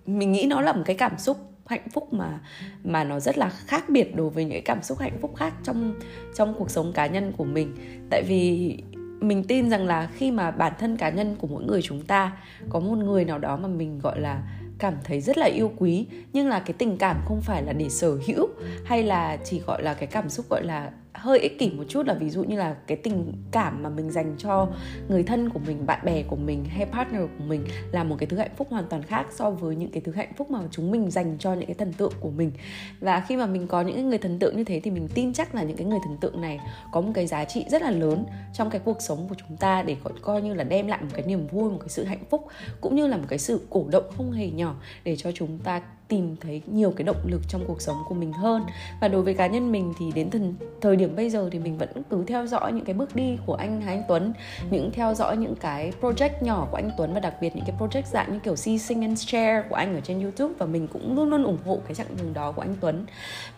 mình 0.07 0.33
nghĩ 0.33 0.47
nó 0.49 0.61
là 0.61 0.73
một 0.73 0.83
cái 0.87 0.97
cảm 0.97 1.19
xúc 1.19 1.37
hạnh 1.67 1.89
phúc 1.93 2.13
mà 2.13 2.41
mà 2.85 3.05
nó 3.05 3.21
rất 3.21 3.39
là 3.39 3.49
khác 3.49 3.85
biệt 3.89 4.17
đối 4.17 4.31
với 4.31 4.45
những 4.45 4.53
cái 4.53 4.63
cảm 4.65 4.83
xúc 4.83 4.99
hạnh 4.99 5.19
phúc 5.21 5.37
khác 5.37 5.55
trong 5.65 5.95
trong 6.35 6.55
cuộc 6.59 6.71
sống 6.71 6.93
cá 6.93 7.07
nhân 7.07 7.33
của 7.37 7.45
mình. 7.45 7.77
Tại 8.11 8.23
vì 8.29 8.77
mình 9.21 9.45
tin 9.45 9.71
rằng 9.71 9.87
là 9.87 10.09
khi 10.15 10.31
mà 10.31 10.51
bản 10.51 10.73
thân 10.79 10.97
cá 10.97 11.11
nhân 11.11 11.37
của 11.39 11.47
mỗi 11.47 11.65
người 11.65 11.83
chúng 11.83 12.03
ta 12.03 12.37
có 12.69 12.81
một 12.81 12.99
người 12.99 13.25
nào 13.25 13.39
đó 13.39 13.57
mà 13.57 13.69
mình, 13.69 13.99
gọi 13.99 14.21
là, 14.21 14.43
cảm 14.79 14.95
thấy 15.05 15.21
rất 15.21 15.39
là 15.39 15.47
yêu 15.47 15.73
quý, 15.77 16.07
nhưng 16.33 16.49
là 16.49 16.61
cái 16.61 16.75
tình 16.79 16.97
cảm 16.97 17.17
không 17.25 17.41
phải 17.41 17.63
là 17.63 17.73
để 17.73 17.89
sở 17.89 18.19
hữu 18.27 18.49
hay 18.85 19.03
là 19.03 19.37
chỉ 19.45 19.61
gọi 19.61 19.83
là 19.83 19.95
cái 19.95 20.07
cảm 20.07 20.29
xúc, 20.29 20.47
gọi 20.51 20.65
là 20.65 20.91
hơi 21.15 21.39
ích 21.39 21.59
kỷ 21.59 21.71
một 21.71 21.85
chút 21.89 22.07
là 22.07 22.15
ví 22.15 22.31
dụ 22.31 22.45
như 22.45 22.57
là 22.57 22.77
cái 22.87 22.97
tình 22.97 23.33
cảm 23.51 23.83
mà 23.83 23.89
mình 23.89 24.11
dành 24.11 24.35
cho 24.39 24.69
người 25.09 25.23
thân 25.23 25.51
của 25.51 25.61
mình, 25.67 25.87
bạn 25.87 26.01
bè 26.05 26.23
của 26.23 26.37
mình 26.37 26.65
hay 26.65 26.87
partner 26.87 27.23
của 27.39 27.45
mình 27.45 27.65
là 27.93 28.05
một 28.05 28.17
cái 28.19 28.27
thứ 28.27 28.37
hạnh 28.37 28.51
phúc 28.57 28.69
hoàn 28.71 28.85
toàn 28.91 29.03
khác 29.03 29.27
so 29.31 29.51
với 29.51 29.77
những 29.77 29.91
cái 29.91 30.01
thứ 30.01 30.13
hạnh 30.13 30.33
phúc 30.37 30.51
mà 30.51 30.59
chúng 30.71 30.91
mình 30.91 31.11
dành 31.11 31.37
cho 31.39 31.55
những 31.55 31.67
cái 31.67 31.75
thần 31.75 31.93
tượng 31.93 32.13
của 32.21 32.31
mình. 32.31 32.53
Và 33.01 33.25
khi 33.29 33.37
mà 33.37 33.47
mình 33.47 33.67
có 33.67 33.83
những 33.83 34.09
người 34.09 34.19
thần 34.19 34.39
tượng 34.39 34.57
như 34.57 34.65
thế 34.65 34.81
thì 34.81 34.91
mình 34.91 35.09
tin 35.15 35.33
chắc 35.33 35.55
là 35.55 35.63
những 35.63 35.77
cái 35.77 35.87
người 35.87 35.99
thần 36.05 36.17
tượng 36.17 36.41
này 36.41 36.61
có 36.93 37.01
một 37.01 37.13
cái 37.15 37.27
giá 37.27 37.45
trị 37.45 37.65
rất 37.71 37.83
là 37.83 37.91
lớn 37.91 38.25
trong 38.55 38.71
cái 38.71 38.81
cuộc 38.85 39.03
sống 39.03 39.29
của 39.29 39.35
chúng 39.49 39.57
ta 39.57 39.83
để 39.83 39.97
coi 40.23 40.43
như 40.43 40.55
là 40.55 40.65
đem 40.65 40.87
lại 40.87 41.03
một 41.03 41.11
cái 41.13 41.27
niềm 41.27 41.47
vui, 41.47 41.71
một 41.71 41.79
cái 41.81 41.89
sự 41.89 42.05
hạnh 42.05 42.25
phúc 42.31 42.47
cũng 42.81 42.97
như 42.97 43.07
là 43.07 43.17
một 43.17 43.27
cái 43.29 43.39
sự 43.39 43.67
cổ 43.71 43.87
động 43.91 44.05
không 44.17 44.33
hề 44.33 44.51
nhỏ 44.51 44.75
để 45.05 45.17
cho 45.17 45.33
chúng 45.33 45.59
ta 45.59 45.83
tìm 46.09 46.37
thấy 46.41 46.63
nhiều 46.67 46.91
cái 46.97 47.05
động 47.05 47.17
lực 47.25 47.43
trong 47.49 47.65
cuộc 47.67 47.83
sống 47.83 47.97
của 48.09 48.15
mình 48.15 48.33
hơn. 48.33 48.63
Và 49.01 49.09
đối 49.09 49.23
với 49.23 49.35
cá 49.35 49.47
nhân 49.47 49.73
mình 49.73 49.93
thì 49.99 50.13
đến 50.15 50.31
thần, 50.31 50.55
thời 50.81 50.97
điểm 50.97 51.17
bây 51.17 51.31
giờ 51.31 51.49
thì 51.53 51.59
mình 51.59 51.79
vẫn 51.79 51.89
cứ 52.11 52.25
theo 52.27 52.47
dõi 52.47 52.73
những 52.73 52.85
cái 52.85 52.95
bước 52.95 53.17
đi 53.17 53.39
của 53.47 53.55
anh 53.55 53.81
Hà 53.81 53.93
Anh 53.93 54.03
Tuấn 54.09 54.33
những 54.71 54.91
theo 54.91 55.15
dõi 55.15 55.37
những 55.37 55.55
cái 55.57 55.93
project 56.01 56.31
nhỏ 56.41 56.69
của 56.71 56.77
anh 56.77 56.91
Tuấn 56.99 57.15
và 57.15 57.21
đặc 57.21 57.35
biệt 57.41 57.57
những 57.57 57.65
cái 57.67 57.77
project 57.79 58.03
dạng 58.13 58.33
như 58.33 58.39
kiểu 58.39 58.57
See 58.57 58.79
Sing 58.79 59.03
and 59.03 59.29
Share 59.29 59.63
của 59.69 59.77
anh 59.77 59.95
ở 59.95 60.01
trên 60.01 60.21
YouTube 60.21 60.55
và 60.59 60.67
mình 60.67 60.89
cũng 60.93 61.17
luôn 61.17 61.31
luôn 61.31 61.45
ủng 61.45 61.59
hộ 61.67 61.79
cái 61.87 61.95
chặng 61.95 62.17
đường 62.19 62.35
đó 62.35 62.53
của 62.53 62.63
anh 62.63 62.75
Tuấn. 62.81 63.07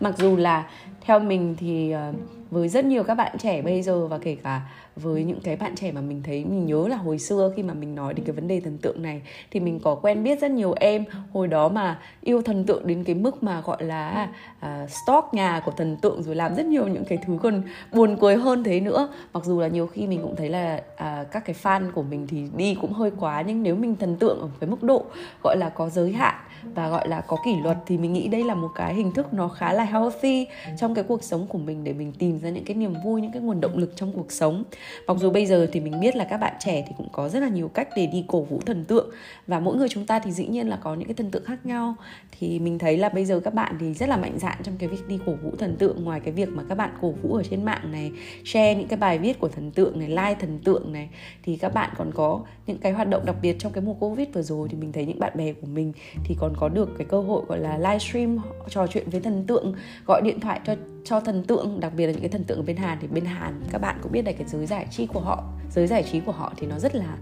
Mặc 0.01 0.15
dù 0.19 0.37
là 0.37 0.71
theo 1.01 1.21
mình 1.21 1.57
thì 1.59 1.95
uh, 1.95 2.46
với 2.51 2.69
rất 2.69 2.85
nhiều 2.85 3.03
các 3.03 3.15
bạn 3.15 3.39
trẻ 3.39 3.63
bây 3.63 3.83
giờ 3.83 4.07
và 4.07 4.19
kể 4.19 4.37
cả 4.43 4.61
với 4.97 5.25
những 5.25 5.41
cái 5.41 5.57
bạn 5.57 5.75
trẻ 5.75 5.93
mà 5.93 6.01
mình 6.01 6.23
thấy 6.23 6.45
mình 6.45 6.67
nhớ 6.67 6.89
là 6.89 6.97
hồi 6.97 7.19
xưa 7.19 7.53
khi 7.57 7.63
mà 7.63 7.75
mình 7.75 7.95
nói 7.95 8.15
đến 8.15 8.27
cái 8.27 8.35
vấn 8.35 8.49
đề 8.49 8.61
thần 8.61 8.79
tượng 8.79 9.03
này 9.03 9.23
thì 9.51 9.61
mình 9.61 9.81
có 9.81 9.95
quen 9.95 10.25
biết 10.25 10.41
rất 10.41 10.51
nhiều 10.51 10.75
em. 10.81 11.05
Hồi 11.33 11.49
đó 11.49 11.69
mà 11.69 11.99
yêu 12.21 12.43
thần 12.43 12.65
tượng 12.65 12.87
đến 12.87 13.05
cái 13.05 13.15
mức 13.15 13.43
mà 13.43 13.61
gọi 13.61 13.85
là 13.85 14.29
uh, 14.59 14.91
stalk 14.91 15.25
nhà 15.33 15.63
của 15.65 15.73
thần 15.77 15.97
tượng 15.97 16.23
rồi 16.23 16.35
làm 16.35 16.55
rất 16.55 16.67
nhiều 16.67 16.89
những 16.89 17.05
cái 17.05 17.19
thứ 17.27 17.39
còn 17.43 17.63
buồn 17.93 18.17
cười 18.21 18.37
hơn 18.37 18.65
thế 18.65 18.81
nữa. 18.81 19.09
Mặc 19.33 19.45
dù 19.45 19.61
là 19.61 19.69
nhiều 19.69 19.87
khi 19.87 20.07
mình 20.07 20.23
cũng 20.23 20.37
thấy 20.37 20.49
là 20.49 20.83
uh, 20.93 21.31
các 21.33 21.45
cái 21.45 21.57
fan 21.63 21.91
của 21.93 22.03
mình 22.03 22.27
thì 22.27 22.49
đi 22.57 22.75
cũng 22.81 22.93
hơi 22.93 23.11
quá 23.21 23.43
nhưng 23.47 23.63
nếu 23.63 23.77
mình 23.77 23.97
thần 23.97 24.17
tượng 24.17 24.41
ở 24.41 24.49
cái 24.61 24.71
mức 24.71 24.83
độ 24.83 25.05
gọi 25.43 25.57
là 25.57 25.69
có 25.69 25.89
giới 25.89 26.13
hạn 26.13 26.35
và 26.63 26.89
gọi 26.89 27.09
là 27.09 27.21
có 27.21 27.37
kỷ 27.45 27.57
luật 27.63 27.77
thì 27.87 27.99
mình 27.99 28.13
nghĩ 28.13 28.29
đây 28.29 28.45
là 28.45 28.55
một 28.55 28.69
cái 28.75 28.95
hình 28.95 29.13
thức 29.13 29.35
nó 29.35 29.49
khá 29.49 29.73
là 29.73 29.85
healthy 29.85 30.47
trong 30.79 30.95
cái 30.95 31.05
cuộc 31.05 31.23
sống 31.23 31.47
của 31.47 31.59
mình 31.59 31.85
để 31.85 31.93
mình 31.93 32.13
tìm 32.13 32.39
ra 32.39 32.51
những 32.51 32.65
cái 32.65 32.77
niềm 32.77 32.95
vui, 33.05 33.21
những 33.21 33.33
cái 33.33 33.43
nguồn 33.43 33.61
động 33.61 33.79
lực 33.79 33.93
trong 33.97 34.13
cuộc 34.13 34.33
sống. 34.33 34.65
Mặc 35.07 35.17
dù 35.21 35.31
bây 35.31 35.47
giờ 35.47 35.69
thì 35.73 35.81
mình 35.81 36.01
biết 36.01 36.17
là 36.17 36.25
các 36.25 36.37
bạn 36.37 36.55
trẻ 36.61 36.85
thì 36.89 36.95
cũng 36.97 37.09
có 37.13 37.29
rất 37.29 37.41
là 37.41 37.49
nhiều 37.49 37.69
cách 37.69 37.89
để 37.97 38.07
đi 38.07 38.25
cổ 38.27 38.43
vũ 38.43 38.61
thần 38.67 38.85
tượng. 38.85 39.11
Và 39.47 39.61
mỗi 39.61 39.77
người 39.77 39.89
chúng 39.89 40.07
ta 40.07 40.19
thì 40.19 40.33
dĩ 40.33 40.47
nhiên 40.47 40.69
là 40.69 40.77
có 40.77 40.95
những 40.95 41.09
cái 41.09 41.15
thần 41.15 41.31
tượng 41.31 41.45
khác 41.45 41.67
nhau. 41.67 41.95
Thì 42.39 42.59
mình 42.59 42.79
thấy 42.79 42.99
là 42.99 43.09
bây 43.09 43.25
giờ 43.25 43.41
các 43.41 43.55
bạn 43.55 43.77
thì 43.81 43.95
rất 43.95 44.09
là 44.09 44.17
mạnh 44.17 44.39
dạn 44.39 44.57
trong 44.63 44.75
cái 44.79 44.89
việc 44.89 45.09
đi 45.09 45.19
cổ 45.27 45.33
vũ 45.43 45.51
thần 45.59 45.77
tượng. 45.77 46.05
Ngoài 46.05 46.21
cái 46.21 46.33
việc 46.33 46.49
mà 46.49 46.63
các 46.69 46.75
bạn 46.75 46.91
cổ 47.01 47.11
vũ 47.11 47.35
ở 47.35 47.43
trên 47.51 47.65
mạng 47.65 47.93
này, 47.93 48.13
share 48.45 48.75
những 48.75 48.89
cái 48.89 48.99
bài 48.99 49.19
viết 49.19 49.41
của 49.41 49.49
thần 49.49 49.71
tượng 49.71 49.99
này, 49.99 50.09
like 50.09 50.35
thần 50.41 50.59
tượng 50.59 50.93
này, 50.93 51.09
thì 51.43 51.57
các 51.57 51.75
bạn 51.75 51.91
còn 51.97 52.11
có 52.15 52.41
những 52.67 52.79
cái 52.79 52.93
hoạt 52.93 53.09
động 53.09 53.27
đặc 53.27 53.37
biệt 53.43 53.57
trong 53.59 53.73
cái 53.73 53.85
mùa 53.85 53.95
covid 53.95 54.29
vừa 54.33 54.43
rồi. 54.43 54.69
Thì 54.69 54.77
mình 54.77 54.93
thấy 54.93 55.07
những 55.07 55.19
bạn 55.19 55.33
bè 55.37 55.53
của 55.53 55.67
mình 55.67 55.93
thì 56.25 56.37
có 56.41 56.46
còn 56.47 56.57
có 56.57 56.69
được 56.69 56.89
cái 56.99 57.07
cơ 57.11 57.21
hội, 57.21 57.43
gọi 57.49 57.59
là 57.59 57.79
livestream 57.79 58.39
trò 58.69 58.87
chuyện 58.87 59.11
với 59.11 59.21
thần 59.21 59.45
tượng, 59.47 59.75
gọi 60.07 60.23
điện 60.23 60.41
thoại 60.41 60.61
cho 60.65 60.75
cho 61.05 61.21
thần 61.21 61.45
tượng, 61.45 61.81
đặc 61.81 61.93
biệt 61.97 62.07
là 62.07 62.13
những 62.13 62.21
cái 62.21 62.29
thần 62.29 62.45
tượng 62.45 62.59
ở 62.59 62.63
bên 62.63 62.77
Hàn. 62.77 62.99
Thì 63.01 63.09
bên 63.09 63.25
Hàn 63.25 63.61
các 63.73 63.81
bạn 63.81 63.99
cũng 64.03 64.13
biết 64.13 64.25
là 64.25 64.33
cái 64.33 64.49
giới 64.49 64.67
giải 64.67 64.87
trí 64.91 65.07
của 65.07 65.21
họ, 65.21 65.45
giới 65.71 65.87
giải 65.87 66.03
trí 66.03 66.21
của 66.21 66.33
họ 66.33 66.53
thì 66.57 66.67
nó 66.67 66.79
rất 66.79 66.95
là, 66.95 67.17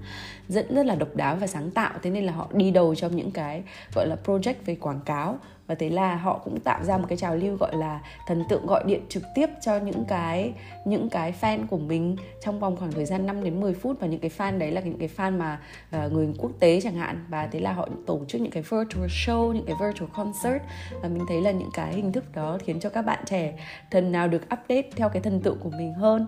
rất 0.49 0.71
rất 0.71 0.87
là 0.87 0.95
độc 0.95 1.16
đáo 1.16 1.37
và 1.37 1.47
sáng 1.47 1.71
tạo. 1.71 1.93
Thế 2.02 2.11
nên 2.11 2.25
là 2.25 2.33
họ 2.33 2.49
đi 2.52 2.71
đầu 2.71 2.95
trong 2.95 3.16
những 3.16 3.31
cái, 3.31 3.62
gọi 3.95 4.07
là 4.07 4.16
project 4.25 4.54
về 4.66 4.75
quảng 4.75 5.00
cáo 5.04 5.38
và 5.66 5.75
thế 5.75 5.90
là 5.90 6.16
họ 6.16 6.40
cũng 6.44 6.61
tạo 6.61 6.85
ra 6.85 6.99
một 6.99 7.04
cái 7.09 7.18
trào 7.18 7.37
lưu 7.37 7.56
gọi 7.56 7.76
là 7.76 8.00
thần 8.26 8.44
tượng 8.49 8.66
gọi 8.66 8.85
điện 8.87 9.00
trực 9.09 9.23
tiếp 9.35 9.50
cho 9.61 9.78
những 9.78 10.04
cái 10.09 10.52
những 10.85 11.09
cái 11.09 11.35
fan 11.40 11.66
của 11.66 11.78
mình 11.78 12.16
trong 12.44 12.61
vòng 12.61 12.76
khoảng 12.76 12.92
thời 12.92 13.04
gian 13.04 13.26
5 13.26 13.44
đến 13.44 13.61
10 13.61 13.75
phút. 13.75 14.00
Và 14.00 14.06
những 14.06 14.21
cái 14.21 14.30
fan 14.38 14.59
đấy 14.59 14.71
là 14.71 14.80
những 14.80 14.99
cái 14.99 15.09
fan 15.16 15.38
mà 15.38 15.61
uh, 15.97 16.12
người 16.12 16.28
quốc 16.38 16.52
tế 16.61 16.80
chẳng 16.80 16.94
hạn. 16.94 17.25
Và 17.28 17.47
thế 17.47 17.61
là 17.61 17.73
họ 17.73 17.88
tổ 18.06 18.21
chức 18.28 18.40
những 18.40 18.50
cái 18.50 18.62
virtual 18.62 19.06
show 19.06 19.52
những 19.52 19.66
cái 19.66 19.76
virtual 19.80 20.11
concert. 20.14 20.62
Và 21.02 21.09
mình 21.09 21.23
thấy 21.28 21.40
là 21.42 21.50
những 21.50 21.71
cái 21.75 21.94
hình 21.94 22.12
thức 22.12 22.25
đó 22.35 22.59
khiến 22.64 22.80
cho 22.80 22.90
các 22.90 23.02
bạn 23.02 23.25
trẻ 23.26 23.59
thần 23.90 24.12
nào 24.12 24.28
được 24.28 24.42
update 24.42 24.90
theo 24.97 25.09
cái 25.09 25.23
thần 25.23 25.40
tượng 25.40 25.59
của 25.61 25.71
mình 25.71 25.94
hơn. 25.94 26.26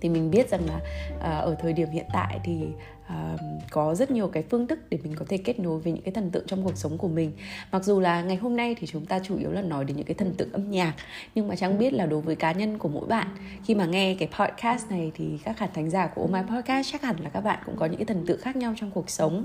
Thì 0.00 0.08
mình 0.08 0.30
biết 0.30 0.50
rằng 0.50 0.60
là 0.66 0.76
uh, 1.16 1.44
ở 1.44 1.56
thời 1.60 1.72
điểm 1.72 1.90
hiện 1.90 2.06
tại 2.12 2.40
thì 2.44 2.66
uh, 3.06 3.40
có 3.70 3.94
rất 3.94 4.10
nhiều 4.10 4.28
cái 4.28 4.44
phương 4.50 4.66
thức 4.66 4.78
để 4.90 4.98
mình 5.02 5.14
có 5.16 5.24
thể 5.28 5.36
kết 5.36 5.60
nối 5.60 5.78
với 5.78 5.92
những 5.92 6.02
cái 6.02 6.12
thần 6.12 6.30
tượng 6.30 6.46
trong 6.46 6.64
cuộc 6.64 6.76
sống 6.76 6.98
của 6.98 7.08
mình. 7.08 7.32
Mặc 7.72 7.84
dù 7.84 8.00
là 8.00 8.22
ngày 8.22 8.36
hôm 8.36 8.56
nay 8.56 8.76
thì 8.78 8.86
chúng 8.86 9.06
ta 9.06 9.18
chủ 9.18 9.38
yếu 9.38 9.50
là 9.52 9.62
nói 9.62 9.84
đến 9.84 9.96
những 9.96 10.06
cái 10.06 10.14
thần 10.14 10.34
tượng 10.34 10.52
âm 10.52 10.70
nhạc 10.70 10.94
nhưng 11.34 11.48
mà 11.48 11.56
chẳng 11.56 11.78
biết 11.78 11.92
là 11.92 12.06
đối 12.06 12.20
với 12.20 12.36
cá 12.36 12.52
nhân 12.52 12.78
của 12.78 12.88
mỗi 12.88 13.06
bạn 13.06 13.26
khi 13.64 13.74
mà 13.74 13.86
nghe 13.86 14.16
cái 14.18 14.28
podcast 14.38 14.90
này 14.90 15.12
thì 15.14 15.38
các 15.44 15.56
khán 15.56 15.68
thính 15.74 15.90
giả 15.90 16.06
của 16.06 16.22
Oh 16.22 16.30
My 16.30 16.40
Podcast 16.50 16.92
chắc 16.92 17.02
hẳn 17.02 17.16
là 17.20 17.30
các 17.30 17.40
bạn 17.40 17.58
cũng 17.66 17.76
có 17.76 17.86
những 17.86 17.96
cái 17.96 18.04
thần 18.04 18.26
tượng 18.26 18.40
khác 18.40 18.56
nhau 18.56 18.74
trong 18.76 18.90
cuộc 18.90 19.10
sống. 19.10 19.44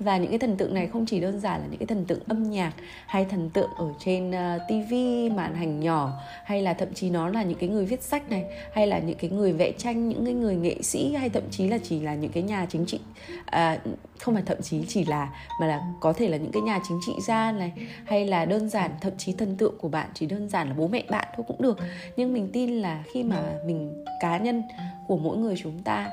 Và 0.00 0.16
những 0.16 0.30
cái 0.30 0.38
thần 0.38 0.56
tượng 0.56 0.74
này 0.74 0.86
không 0.86 1.06
chỉ 1.06 1.20
đơn 1.20 1.40
giản 1.40 1.60
là 1.60 1.66
những 1.66 1.78
cái 1.78 1.86
thần 1.86 2.04
tượng 2.04 2.20
âm 2.26 2.50
nhạc 2.50 2.72
hay 3.06 3.24
thần 3.24 3.50
tượng 3.50 3.70
ở 3.76 3.86
trên 3.98 4.30
ờ, 4.30 4.56
uh, 4.56 4.62
TV 4.68 4.94
màn 5.36 5.54
hình 5.54 5.80
nhỏ 5.80 6.12
hay 6.44 6.62
là 6.62 6.74
thậm 6.74 6.94
chí 6.94 7.10
nó 7.10 7.28
là 7.28 7.42
những 7.42 7.58
cái 7.58 7.68
người 7.68 7.84
viết 7.84 8.02
sách 8.02 8.30
này 8.30 8.44
hay 8.72 8.86
là 8.86 8.98
những 8.98 9.18
cái 9.18 9.30
người 9.30 9.52
vẽ 9.52 9.72
tranh 9.72 10.08
những 10.08 10.24
cái 10.24 10.34
người 10.34 10.56
nghệ 10.56 10.82
sĩ 10.82 11.14
hay 11.14 11.28
thậm 11.28 11.42
chí 11.50 11.68
là 11.68 11.78
chỉ 11.82 12.00
là 12.00 12.14
những 12.14 12.32
cái 12.32 12.42
nhà 12.42 12.66
chính 12.70 12.86
trị 12.86 12.97
à, 13.46 13.78
không 14.18 14.34
phải 14.34 14.42
thậm 14.46 14.62
chí 14.62 14.84
chỉ 14.88 15.04
là 15.04 15.32
mà 15.60 15.66
là 15.66 15.80
có 16.00 16.12
thể 16.12 16.28
là 16.28 16.36
những 16.36 16.52
cái 16.52 16.62
nhà 16.62 16.80
chính 16.88 17.00
trị 17.06 17.12
gia 17.26 17.52
này 17.52 17.72
hay 18.04 18.26
là 18.26 18.44
đơn 18.44 18.68
giản 18.68 18.90
thậm 19.00 19.12
chí 19.18 19.32
thần 19.32 19.56
tượng 19.56 19.78
của 19.78 19.88
bạn 19.88 20.10
chỉ 20.14 20.26
đơn 20.26 20.48
giản 20.48 20.68
là 20.68 20.74
bố 20.74 20.88
mẹ 20.88 21.04
bạn 21.10 21.28
thôi 21.36 21.44
cũng 21.48 21.62
được. 21.62 21.78
Nhưng 22.16 22.32
mình 22.32 22.50
tin 22.52 22.70
là 22.70 23.04
khi 23.12 23.24
mà 23.24 23.42
mình 23.66 24.04
cá 24.20 24.38
nhân 24.38 24.62
của 25.06 25.16
mỗi 25.16 25.36
người 25.36 25.54
chúng 25.62 25.82
ta 25.82 26.10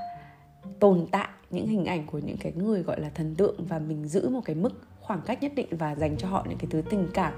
tồn 0.79 1.07
tại 1.11 1.27
những 1.49 1.67
hình 1.67 1.85
ảnh 1.85 2.05
của 2.05 2.19
những 2.19 2.37
cái 2.37 2.51
người 2.51 2.83
gọi 2.83 2.99
là 2.99 3.09
thần 3.09 3.35
tượng 3.35 3.55
và 3.67 3.79
mình 3.79 4.07
giữ 4.07 4.29
một 4.29 4.41
cái 4.45 4.55
mức 4.55 4.81
khoảng 5.01 5.21
cách 5.25 5.43
nhất 5.43 5.51
định 5.55 5.67
và 5.71 5.95
dành 5.95 6.17
cho 6.17 6.27
họ 6.27 6.45
những 6.49 6.57
cái 6.57 6.67
thứ 6.69 6.81
tình 6.89 7.07
cảm 7.13 7.33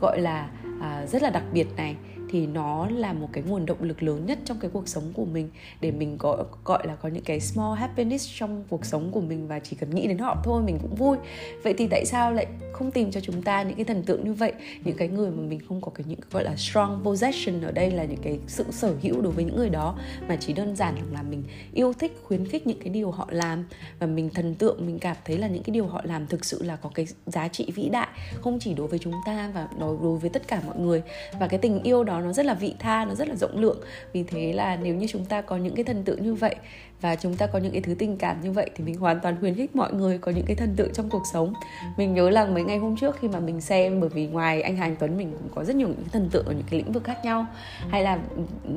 gọi 0.00 0.20
là 0.20 0.50
à, 0.80 1.06
rất 1.06 1.22
là 1.22 1.30
đặc 1.30 1.44
biệt 1.52 1.66
này 1.76 1.96
thì 2.32 2.46
nó 2.46 2.88
là 2.90 3.12
một 3.12 3.28
cái 3.32 3.44
nguồn 3.46 3.66
động 3.66 3.82
lực 3.82 4.02
lớn 4.02 4.26
nhất 4.26 4.38
trong 4.44 4.58
cái 4.60 4.70
cuộc 4.74 4.88
sống 4.88 5.04
của 5.14 5.24
mình 5.24 5.50
để 5.80 5.90
mình 5.90 6.18
có, 6.18 6.44
gọi 6.64 6.86
là 6.86 6.96
có 6.96 7.08
những 7.08 7.24
cái 7.24 7.40
small 7.40 7.78
happiness 7.78 8.30
trong 8.38 8.64
cuộc 8.68 8.84
sống 8.84 9.10
của 9.10 9.20
mình 9.20 9.48
và 9.48 9.58
chỉ 9.58 9.76
cần 9.76 9.94
nghĩ 9.94 10.06
đến 10.06 10.18
họ 10.18 10.36
thôi, 10.44 10.62
mình 10.62 10.78
cũng 10.82 10.94
vui. 10.94 11.16
Vậy 11.62 11.74
thì 11.78 11.88
tại 11.90 12.04
sao 12.06 12.32
lại 12.32 12.46
không 12.72 12.90
tìm 12.90 13.10
cho 13.10 13.20
chúng 13.20 13.42
ta 13.42 13.62
những 13.62 13.76
cái 13.76 13.84
thần 13.84 14.02
tượng 14.02 14.24
như 14.24 14.32
vậy? 14.32 14.52
Những 14.84 14.96
cái 14.96 15.08
người 15.08 15.30
mà 15.30 15.42
mình 15.42 15.60
không 15.68 15.80
có 15.80 15.92
cái 15.94 16.04
những 16.08 16.20
cái 16.20 16.28
gọi 16.30 16.44
là 16.44 16.56
strong 16.56 17.00
possession 17.04 17.62
ở 17.62 17.72
đây 17.72 17.90
là 17.90 18.04
những 18.04 18.20
cái 18.22 18.38
sự 18.46 18.64
sở 18.70 18.94
hữu 19.02 19.20
đối 19.20 19.32
với 19.32 19.44
những 19.44 19.56
người 19.56 19.70
đó, 19.70 19.98
mà 20.28 20.36
chỉ 20.36 20.52
đơn 20.52 20.76
giản 20.76 20.94
là 21.12 21.22
mình 21.22 21.44
yêu 21.72 21.92
thích, 21.92 22.18
khuyến 22.22 22.48
khích 22.48 22.66
những 22.66 22.78
cái 22.78 22.88
điều 22.88 23.10
họ 23.10 23.28
làm 23.30 23.64
và 23.98 24.06
mình 24.06 24.30
thần 24.30 24.54
tượng, 24.54 24.86
mình 24.86 24.98
cảm 24.98 25.16
thấy 25.24 25.38
là 25.38 25.48
những 25.48 25.62
cái 25.62 25.74
điều 25.74 25.86
họ 25.86 26.00
làm 26.04 26.26
thực 26.26 26.44
sự 26.44 26.62
là 26.62 26.76
có 26.76 26.90
cái 26.94 27.06
giá 27.26 27.48
trị 27.48 27.72
vĩ 27.74 27.88
đại, 27.88 28.08
không 28.40 28.58
chỉ 28.58 28.74
đối 28.74 28.86
với 28.86 28.98
chúng 28.98 29.14
ta 29.26 29.50
và 29.54 29.68
đối 29.78 29.96
đối 30.02 30.18
với 30.18 30.30
tất 30.30 30.48
cả 30.48 30.62
mọi 30.66 30.78
người. 30.78 31.02
Và 31.40 31.48
cái 31.48 31.58
tình 31.58 31.82
yêu 31.82 32.04
đó 32.04 32.20
nó 32.22 32.32
rất 32.32 32.46
là 32.46 32.54
vị 32.54 32.74
tha, 32.78 33.04
nó 33.04 33.14
rất 33.14 33.28
là 33.28 33.34
rộng 33.36 33.60
lượng. 33.60 33.80
Vì 34.12 34.22
thế 34.22 34.52
là 34.52 34.76
nếu 34.76 34.94
như 34.94 35.06
chúng 35.10 35.24
ta 35.24 35.40
có 35.40 35.56
những 35.56 35.74
cái 35.74 35.84
thần 35.84 36.04
tượng 36.04 36.22
như 36.22 36.34
vậy 36.34 36.56
và 37.02 37.16
chúng 37.16 37.36
ta 37.36 37.46
có 37.46 37.58
những 37.58 37.72
cái 37.72 37.80
thứ 37.80 37.94
tình 37.94 38.16
cảm 38.16 38.40
như 38.42 38.52
vậy 38.52 38.70
thì 38.76 38.84
mình 38.84 38.96
hoàn 38.96 39.20
toàn 39.20 39.36
khuyến 39.40 39.54
khích 39.54 39.76
mọi 39.76 39.92
người 39.92 40.18
có 40.18 40.32
những 40.32 40.44
cái 40.46 40.56
thần 40.56 40.74
tượng 40.76 40.92
trong 40.92 41.10
cuộc 41.10 41.22
sống. 41.32 41.52
Mình 41.96 42.14
nhớ 42.14 42.30
là 42.30 42.44
mấy 42.44 42.62
ngày 42.62 42.78
hôm 42.78 42.96
trước 42.96 43.16
khi 43.20 43.28
mà 43.28 43.40
mình 43.40 43.60
xem 43.60 44.00
bởi 44.00 44.08
vì 44.08 44.26
ngoài 44.26 44.62
anh 44.62 44.76
Hà 44.76 44.90
Tuấn 44.98 45.16
mình 45.16 45.32
cũng 45.32 45.48
có 45.54 45.64
rất 45.64 45.76
nhiều 45.76 45.88
những 45.88 46.08
thần 46.12 46.28
tượng 46.30 46.46
ở 46.46 46.52
những 46.52 46.66
cái 46.70 46.80
lĩnh 46.80 46.92
vực 46.92 47.04
khác 47.04 47.18
nhau. 47.24 47.46
Hay 47.88 48.02
là 48.02 48.18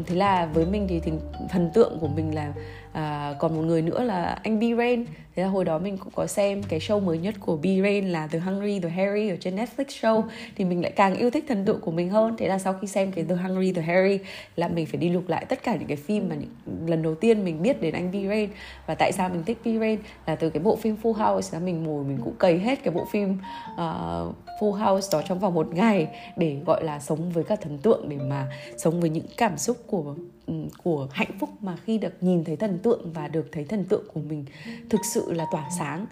thế 0.06 0.16
là 0.16 0.46
với 0.46 0.66
mình 0.66 0.88
thì, 0.90 1.00
thì 1.00 1.12
thần 1.50 1.70
tượng 1.74 1.98
của 2.00 2.08
mình 2.08 2.36
là 2.36 2.54
à, 2.92 3.36
còn 3.40 3.56
một 3.56 3.62
người 3.62 3.82
nữa 3.82 4.04
là 4.04 4.40
anh 4.44 4.60
B 4.60 4.64
Rain. 4.78 5.06
Thế 5.36 5.44
là 5.44 5.50
hồi 5.50 5.66
đó 5.66 5.80
mình 5.80 5.98
cũng 5.98 6.14
có 6.16 6.28
xem 6.28 6.64
cái 6.64 6.80
show 6.80 7.00
mới 7.02 7.18
nhất 7.18 7.36
của 7.40 7.58
B 7.58 7.66
Rain 7.84 8.10
là 8.10 8.28
The 8.28 8.40
Hungry 8.40 8.80
The 8.80 8.90
Harry 8.90 9.30
ở 9.30 9.36
trên 9.40 9.56
Netflix 9.56 9.86
show. 9.86 10.24
Thì 10.56 10.66
mình 10.66 10.82
lại 10.82 10.92
càng 10.92 11.16
yêu 11.16 11.30
thích 11.30 11.46
thần 11.48 11.66
tượng 11.66 11.82
của 11.82 11.92
mình 11.92 12.10
hơn. 12.10 12.36
Thế 12.38 12.48
là 12.48 12.60
sau 12.60 12.74
khi 12.74 12.88
xem 12.88 13.12
cái 13.12 13.26
The 13.30 13.36
Hungry 13.36 13.72
The 13.72 13.82
Harry 13.82 14.20
là 14.56 14.68
mình 14.68 14.86
phải 14.86 14.98
đi 14.98 15.10
lục 15.10 15.30
lại 15.30 15.46
tất 15.46 15.64
cả 15.64 15.76
những 15.76 15.88
cái 15.88 15.98
phim 15.98 16.30
mà 16.30 16.36
những, 16.36 16.50
lần 16.88 17.02
đầu 17.02 17.16
tiên 17.16 17.46
mình 17.46 17.62
biết 17.62 17.82
đến 17.82 17.94
anh 17.94 18.12
B 18.12 18.15
Rain 18.28 18.50
và 18.86 18.96
tại 18.96 19.12
sao 19.12 19.30
mình 19.30 19.44
thích 19.44 19.58
V-Rain 19.64 19.98
là 20.26 20.36
từ 20.36 20.50
cái 20.50 20.64
bộ 20.64 20.76
phim 20.76 20.98
Full 21.04 21.14
House 21.14 21.50
là 21.54 21.66
mình 21.66 21.84
ngồi 21.84 22.04
mình 22.04 22.18
cũng 22.24 22.36
cày 22.36 22.60
hết 22.60 22.84
cái 22.84 22.94
bộ 22.94 23.06
phim 23.12 23.38
uh, 23.74 24.36
Full 24.60 24.72
House 24.72 25.10
đó 25.12 25.22
trong 25.28 25.40
vòng 25.40 25.54
một 25.54 25.68
ngày 25.74 26.08
để 26.38 26.58
gọi 26.66 26.84
là 26.84 27.00
sống 27.00 27.32
với 27.32 27.44
các 27.44 27.62
thần 27.62 27.78
tượng 27.78 28.10
để 28.10 28.18
mà 28.18 28.48
sống 28.78 29.02
với 29.02 29.10
những 29.10 29.26
cảm 29.38 29.58
xúc 29.58 29.78
của 29.88 30.16
ừ, 30.46 30.54
của 30.84 31.08
hạnh 31.12 31.38
phúc 31.40 31.50
mà 31.62 31.78
khi 31.86 31.98
được 31.98 32.14
nhìn 32.22 32.44
thấy 32.44 32.56
thần 32.56 32.80
tượng 32.84 33.12
và 33.14 33.28
được 33.28 33.46
thấy 33.52 33.64
thần 33.64 33.86
tượng 33.86 34.04
của 34.14 34.20
mình 34.20 34.46
thực 34.90 35.02
sự 35.14 35.32
là 35.34 35.46
tỏa 35.52 35.70
sáng 35.80 36.06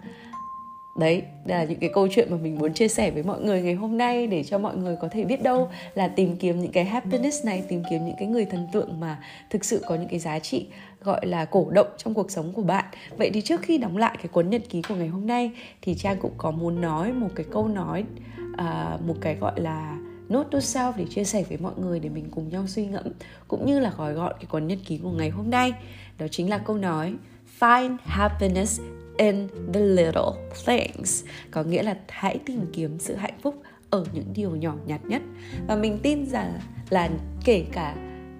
đấy 0.96 1.22
là 1.44 1.64
những 1.64 1.78
cái 1.78 1.90
câu 1.94 2.08
chuyện 2.10 2.28
mà 2.30 2.36
mình 2.36 2.58
muốn 2.58 2.74
chia 2.74 2.88
sẻ 2.88 3.10
với 3.10 3.22
mọi 3.22 3.40
người 3.40 3.62
ngày 3.62 3.74
hôm 3.74 3.98
nay 3.98 4.26
để 4.26 4.44
cho 4.44 4.58
mọi 4.58 4.76
người 4.76 4.96
có 5.00 5.08
thể 5.08 5.24
biết 5.24 5.42
đâu 5.42 5.68
là 5.94 6.08
tìm 6.08 6.36
kiếm 6.36 6.60
những 6.60 6.72
cái 6.72 6.84
happiness 6.84 7.44
này 7.44 7.64
tìm 7.68 7.82
kiếm 7.90 8.06
những 8.06 8.16
cái 8.18 8.28
người 8.28 8.44
thần 8.44 8.66
tượng 8.72 9.00
mà 9.00 9.18
thực 9.50 9.64
sự 9.64 9.82
có 9.86 9.94
những 9.94 10.08
cái 10.08 10.18
giá 10.18 10.38
trị 10.38 10.66
gọi 11.00 11.26
là 11.26 11.44
cổ 11.44 11.70
động 11.70 11.86
trong 11.96 12.14
cuộc 12.14 12.30
sống 12.30 12.52
của 12.52 12.62
bạn. 12.62 12.84
Vậy 13.16 13.30
thì 13.34 13.40
trước 13.40 13.62
khi 13.62 13.78
đóng 13.78 13.96
lại 13.96 14.16
cái 14.16 14.28
cuốn 14.28 14.50
nhật 14.50 14.62
ký 14.68 14.82
của 14.82 14.94
ngày 14.94 15.08
hôm 15.08 15.26
nay 15.26 15.50
thì 15.82 15.94
trang 15.94 16.16
cũng 16.20 16.32
có 16.38 16.50
muốn 16.50 16.80
nói 16.80 17.12
một 17.12 17.28
cái 17.34 17.46
câu 17.50 17.68
nói 17.68 18.04
uh, 18.52 19.06
một 19.06 19.14
cái 19.20 19.34
gọi 19.34 19.60
là 19.60 19.98
note 20.28 20.48
to 20.52 20.58
self 20.58 20.92
để 20.96 21.04
chia 21.10 21.24
sẻ 21.24 21.44
với 21.48 21.58
mọi 21.58 21.72
người 21.76 22.00
để 22.00 22.08
mình 22.08 22.28
cùng 22.30 22.48
nhau 22.48 22.66
suy 22.66 22.86
ngẫm 22.86 23.04
cũng 23.48 23.66
như 23.66 23.80
là 23.80 23.92
gói 23.96 24.12
gọn 24.12 24.32
cái 24.36 24.46
cuốn 24.46 24.66
nhật 24.66 24.78
ký 24.86 24.98
của 24.98 25.10
ngày 25.10 25.30
hôm 25.30 25.50
nay. 25.50 25.72
Đó 26.18 26.26
chính 26.30 26.50
là 26.50 26.58
câu 26.58 26.76
nói 26.76 27.14
find 27.60 27.96
happiness 28.04 28.80
in 29.16 29.48
the 29.72 29.80
little 29.80 30.32
things. 30.66 31.24
Có 31.50 31.62
nghĩa 31.62 31.82
là 31.82 31.96
hãy 32.08 32.38
tìm 32.46 32.66
kiếm 32.72 32.98
sự 32.98 33.14
hạnh 33.14 33.38
phúc 33.42 33.62
ở 33.90 34.04
những 34.12 34.32
điều 34.34 34.56
nhỏ 34.56 34.74
nhặt 34.86 35.00
nhất. 35.04 35.22
Và 35.68 35.76
mình 35.76 35.98
tin 36.02 36.26
rằng 36.26 36.58
là 36.90 37.10
kể 37.44 37.64
cả 37.72 37.96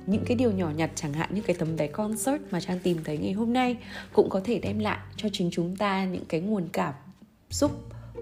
những 0.07 0.25
cái 0.27 0.37
điều 0.37 0.53
nhỏ 0.53 0.71
nhặt 0.77 0.91
chẳng 0.95 1.13
hạn, 1.13 1.35
như 1.35 1.41
cái 1.41 1.57
tấm 1.59 1.77
vé 1.77 1.87
concert 1.87 2.43
mà 2.51 2.61
trang 2.61 2.79
tìm 2.83 2.99
thấy 3.05 3.19
ngày 3.19 3.33
hôm 3.33 3.53
nay, 3.53 3.77
cũng 4.13 4.31
có 4.31 4.41
thể 4.45 4.59
đem 4.59 4.79
lại 4.79 4.99
cho 5.17 5.29
chính 5.33 5.51
chúng 5.53 5.77
ta 5.77 6.05
những 6.05 6.25
cái 6.29 6.41
nguồn 6.41 6.69
cảm 6.73 6.95
xúc 7.51 7.71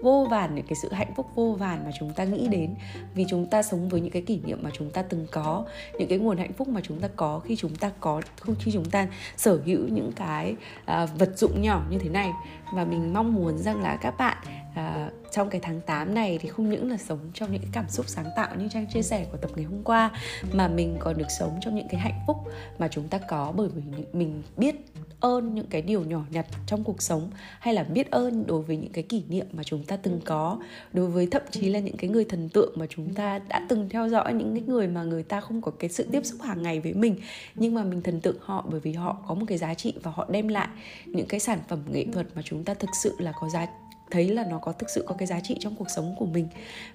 vô 0.03 0.27
vàn 0.31 0.55
những 0.55 0.65
cái 0.65 0.75
sự 0.75 0.91
hạnh 0.91 1.13
phúc 1.15 1.29
vô 1.35 1.55
vàn 1.59 1.83
mà 1.85 1.91
chúng 1.99 2.13
ta 2.13 2.23
nghĩ 2.23 2.47
đến. 2.47 2.75
Vì 3.15 3.25
chúng 3.29 3.45
ta 3.45 3.63
sống 3.63 3.89
với 3.89 4.01
những 4.01 4.11
cái 4.11 4.21
kỷ 4.21 4.39
niệm 4.45 4.59
mà 4.61 4.69
chúng 4.73 4.91
ta 4.91 5.01
từng 5.01 5.27
có 5.31 5.65
những 5.99 6.09
cái 6.09 6.17
nguồn 6.17 6.37
hạnh 6.37 6.53
phúc 6.53 6.67
mà 6.67 6.81
chúng 6.83 6.99
ta 6.99 7.07
có 7.15 7.39
khi 7.39 7.55
chúng 7.55 7.75
ta 7.75 7.91
có 7.99 8.21
khi 8.59 8.71
chúng 8.71 8.85
ta 8.85 9.07
sở 9.37 9.59
hữu 9.65 9.87
những 9.87 10.11
cái 10.15 10.55
uh, 10.81 11.09
vật 11.17 11.37
dụng 11.37 11.61
nhỏ 11.61 11.83
như 11.89 11.99
thế 11.99 12.09
này. 12.09 12.31
Và 12.73 12.85
mình 12.85 13.13
mong 13.13 13.33
muốn 13.33 13.57
rằng 13.57 13.81
là 13.81 13.97
các 14.01 14.17
bạn 14.17 14.37
à, 14.75 15.09
trong 15.31 15.49
cái 15.49 15.61
tháng 15.63 15.81
8 15.81 16.13
này 16.13 16.39
thì 16.41 16.49
không 16.49 16.69
những 16.69 16.91
là 16.91 16.97
sống 16.97 17.19
trong 17.33 17.51
những 17.51 17.61
cái 17.61 17.69
cảm 17.73 17.89
xúc 17.89 18.05
sáng 18.09 18.25
tạo 18.35 18.55
như 18.55 18.67
trang 18.69 18.87
chia 18.87 19.01
sẻ 19.01 19.25
của 19.31 19.37
tập 19.37 19.51
ngày 19.55 19.65
hôm 19.65 19.83
qua 19.83 20.11
mà 20.53 20.67
mình 20.67 20.97
còn 20.99 21.17
được 21.17 21.31
sống 21.39 21.59
trong 21.61 21.75
những 21.75 21.87
cái 21.89 22.01
hạnh 22.01 22.19
phúc 22.27 22.37
mà 22.77 22.87
chúng 22.87 23.07
ta 23.07 23.19
có 23.29 23.53
bởi 23.55 23.67
vì 23.75 23.81
mình 24.13 24.43
biết 24.57 24.75
ơn 25.23 25.55
những 25.55 25.67
cái 25.69 25.81
điều 25.81 26.03
nhỏ 26.03 26.21
nhặt 26.31 26.45
trong 26.67 26.83
cuộc 26.83 27.01
sống, 27.01 27.29
hay 27.59 27.73
là 27.73 27.83
biết 27.83 28.11
ơn 28.11 28.47
đối 28.47 28.61
với 28.61 28.77
những 28.77 28.91
cái 28.91 29.03
kỷ 29.03 29.23
niệm 29.29 29.45
mà 29.51 29.63
chúng 29.63 29.83
ta 29.83 29.97
từng 29.97 30.19
có, 30.25 30.59
đối 30.93 31.07
với 31.07 31.27
thậm 31.31 31.41
chí 31.51 31.69
là 31.69 31.79
những 31.79 31.97
cái 31.97 32.09
người 32.09 32.25
thần 32.25 32.49
tượng 32.49 32.73
mà 32.75 32.85
chúng 32.89 33.13
ta 33.13 33.39
đã 33.39 33.65
từng 33.69 33.89
theo 33.89 34.09
dõi, 34.09 34.33
những 34.33 34.53
cái 34.53 34.63
người 34.67 34.87
mà 34.87 35.03
người 35.03 35.23
ta 35.23 35.41
không 35.41 35.61
có 35.61 35.71
cái 35.71 35.89
sự 35.89 36.07
tiếp 36.11 36.25
xúc 36.25 36.41
hàng 36.41 36.63
ngày 36.63 36.79
với 36.79 36.93
mình, 36.93 37.15
nhưng 37.55 37.73
mà 37.73 37.83
mình 37.83 38.01
thần 38.01 38.21
tượng 38.21 38.37
họ 38.39 38.65
bởi 38.71 38.79
vì 38.79 38.93
họ 38.93 39.17
có 39.27 39.35
một 39.35 39.45
cái 39.47 39.57
giá 39.57 39.73
trị 39.73 39.93
và 40.03 40.11
họ 40.11 40.27
đem 40.29 40.47
lại 40.47 40.67
những 41.05 41.27
cái 41.27 41.39
sản 41.39 41.59
phẩm 41.67 41.79
nghệ 41.91 42.05
thuật 42.13 42.27
mà 42.35 42.41
chúng 42.41 42.63
ta 42.63 42.73
thực 42.73 42.89
sự 43.03 43.15
là 43.19 43.33
có 43.41 43.49
giá, 43.49 43.67
thấy 44.11 44.29
là 44.29 44.45
nó 44.49 44.57
có 44.57 44.71
thực 44.71 44.89
sự 44.89 45.03
có 45.07 45.15
cái 45.15 45.27
giá 45.27 45.39
trị 45.39 45.55
trong 45.59 45.75
cuộc 45.75 45.89
sống 45.89 46.15
của 46.19 46.25
mình. 46.25 46.47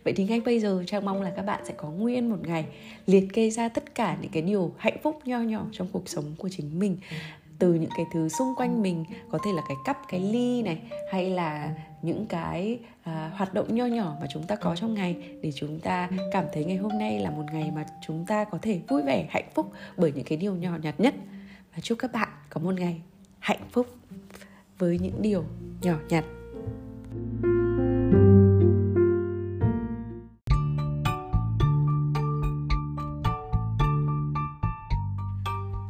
Vậy 0.05 0.15
thì 0.17 0.25
ngay 0.25 0.41
bây 0.41 0.61
giờ, 0.61 0.83
trang 0.87 1.05
mong 1.05 1.23
là 1.23 1.31
các 1.31 1.43
bạn 1.43 1.63
sẽ 1.65 1.75
có 1.77 1.91
nguyên 1.91 2.31
một 2.31 2.39
ngày 2.43 2.65
liệt 3.07 3.29
kê 3.33 3.51
ra 3.51 3.69
tất 3.69 3.95
cả 3.95 4.17
những 4.21 4.31
cái 4.31 4.43
điều 4.43 4.73
hạnh 4.77 4.97
phúc 5.03 5.21
nho 5.25 5.39
nhỏ 5.39 5.67
trong 5.73 5.89
cuộc 5.93 6.09
sống 6.09 6.25
của 6.39 6.49
chính 6.49 6.79
mình 6.79 6.97
từ 7.59 7.75
những 7.75 7.91
cái 7.97 8.07
thứ 8.13 8.29
xung 8.29 8.55
quanh 8.57 8.83
mình 8.83 9.05
có 9.31 9.39
thể 9.45 9.53
là 9.53 9.63
cái 9.69 9.77
cắp 9.85 9.99
cái 10.09 10.21
ly 10.21 10.63
này 10.63 10.83
hay 11.13 11.31
là 11.31 11.75
những 12.03 12.27
cái 12.27 12.79
à, 13.03 13.33
hoạt 13.37 13.55
động 13.55 13.75
nho 13.75 13.87
nhỏ 13.87 14.17
mà 14.21 14.27
chúng 14.31 14.43
ta 14.43 14.57
có 14.57 14.77
trong 14.77 14.95
ngày 14.95 15.17
để 15.43 15.53
chúng 15.55 15.81
ta 15.81 16.09
cảm 16.33 16.45
thấy 16.53 16.65
ngày 16.65 16.77
hôm 16.77 16.99
nay 16.99 17.21
là 17.21 17.31
một 17.31 17.45
ngày 17.53 17.71
mà 17.75 17.87
chúng 18.07 18.27
ta 18.27 18.45
có 18.45 18.59
thể 18.63 18.81
vui 18.89 19.03
vẻ 19.03 19.27
hạnh 19.31 19.49
phúc 19.55 19.73
bởi 19.97 20.13
những 20.13 20.25
cái 20.25 20.39
điều 20.39 20.55
nhỏ 20.55 20.71
nhặt 20.83 21.01
nhất. 21.01 21.15
Và 21.75 21.81
chúc 21.83 21.99
các 21.99 22.13
bạn 22.13 22.29
có 22.51 22.61
một 22.61 22.75
ngày 22.75 23.01
hạnh 23.39 23.69
phúc 23.73 23.87
với 24.79 24.99
những 24.99 25.23
điều 25.23 25.45
nhỏ 25.83 25.95
nhặt. 26.09 26.25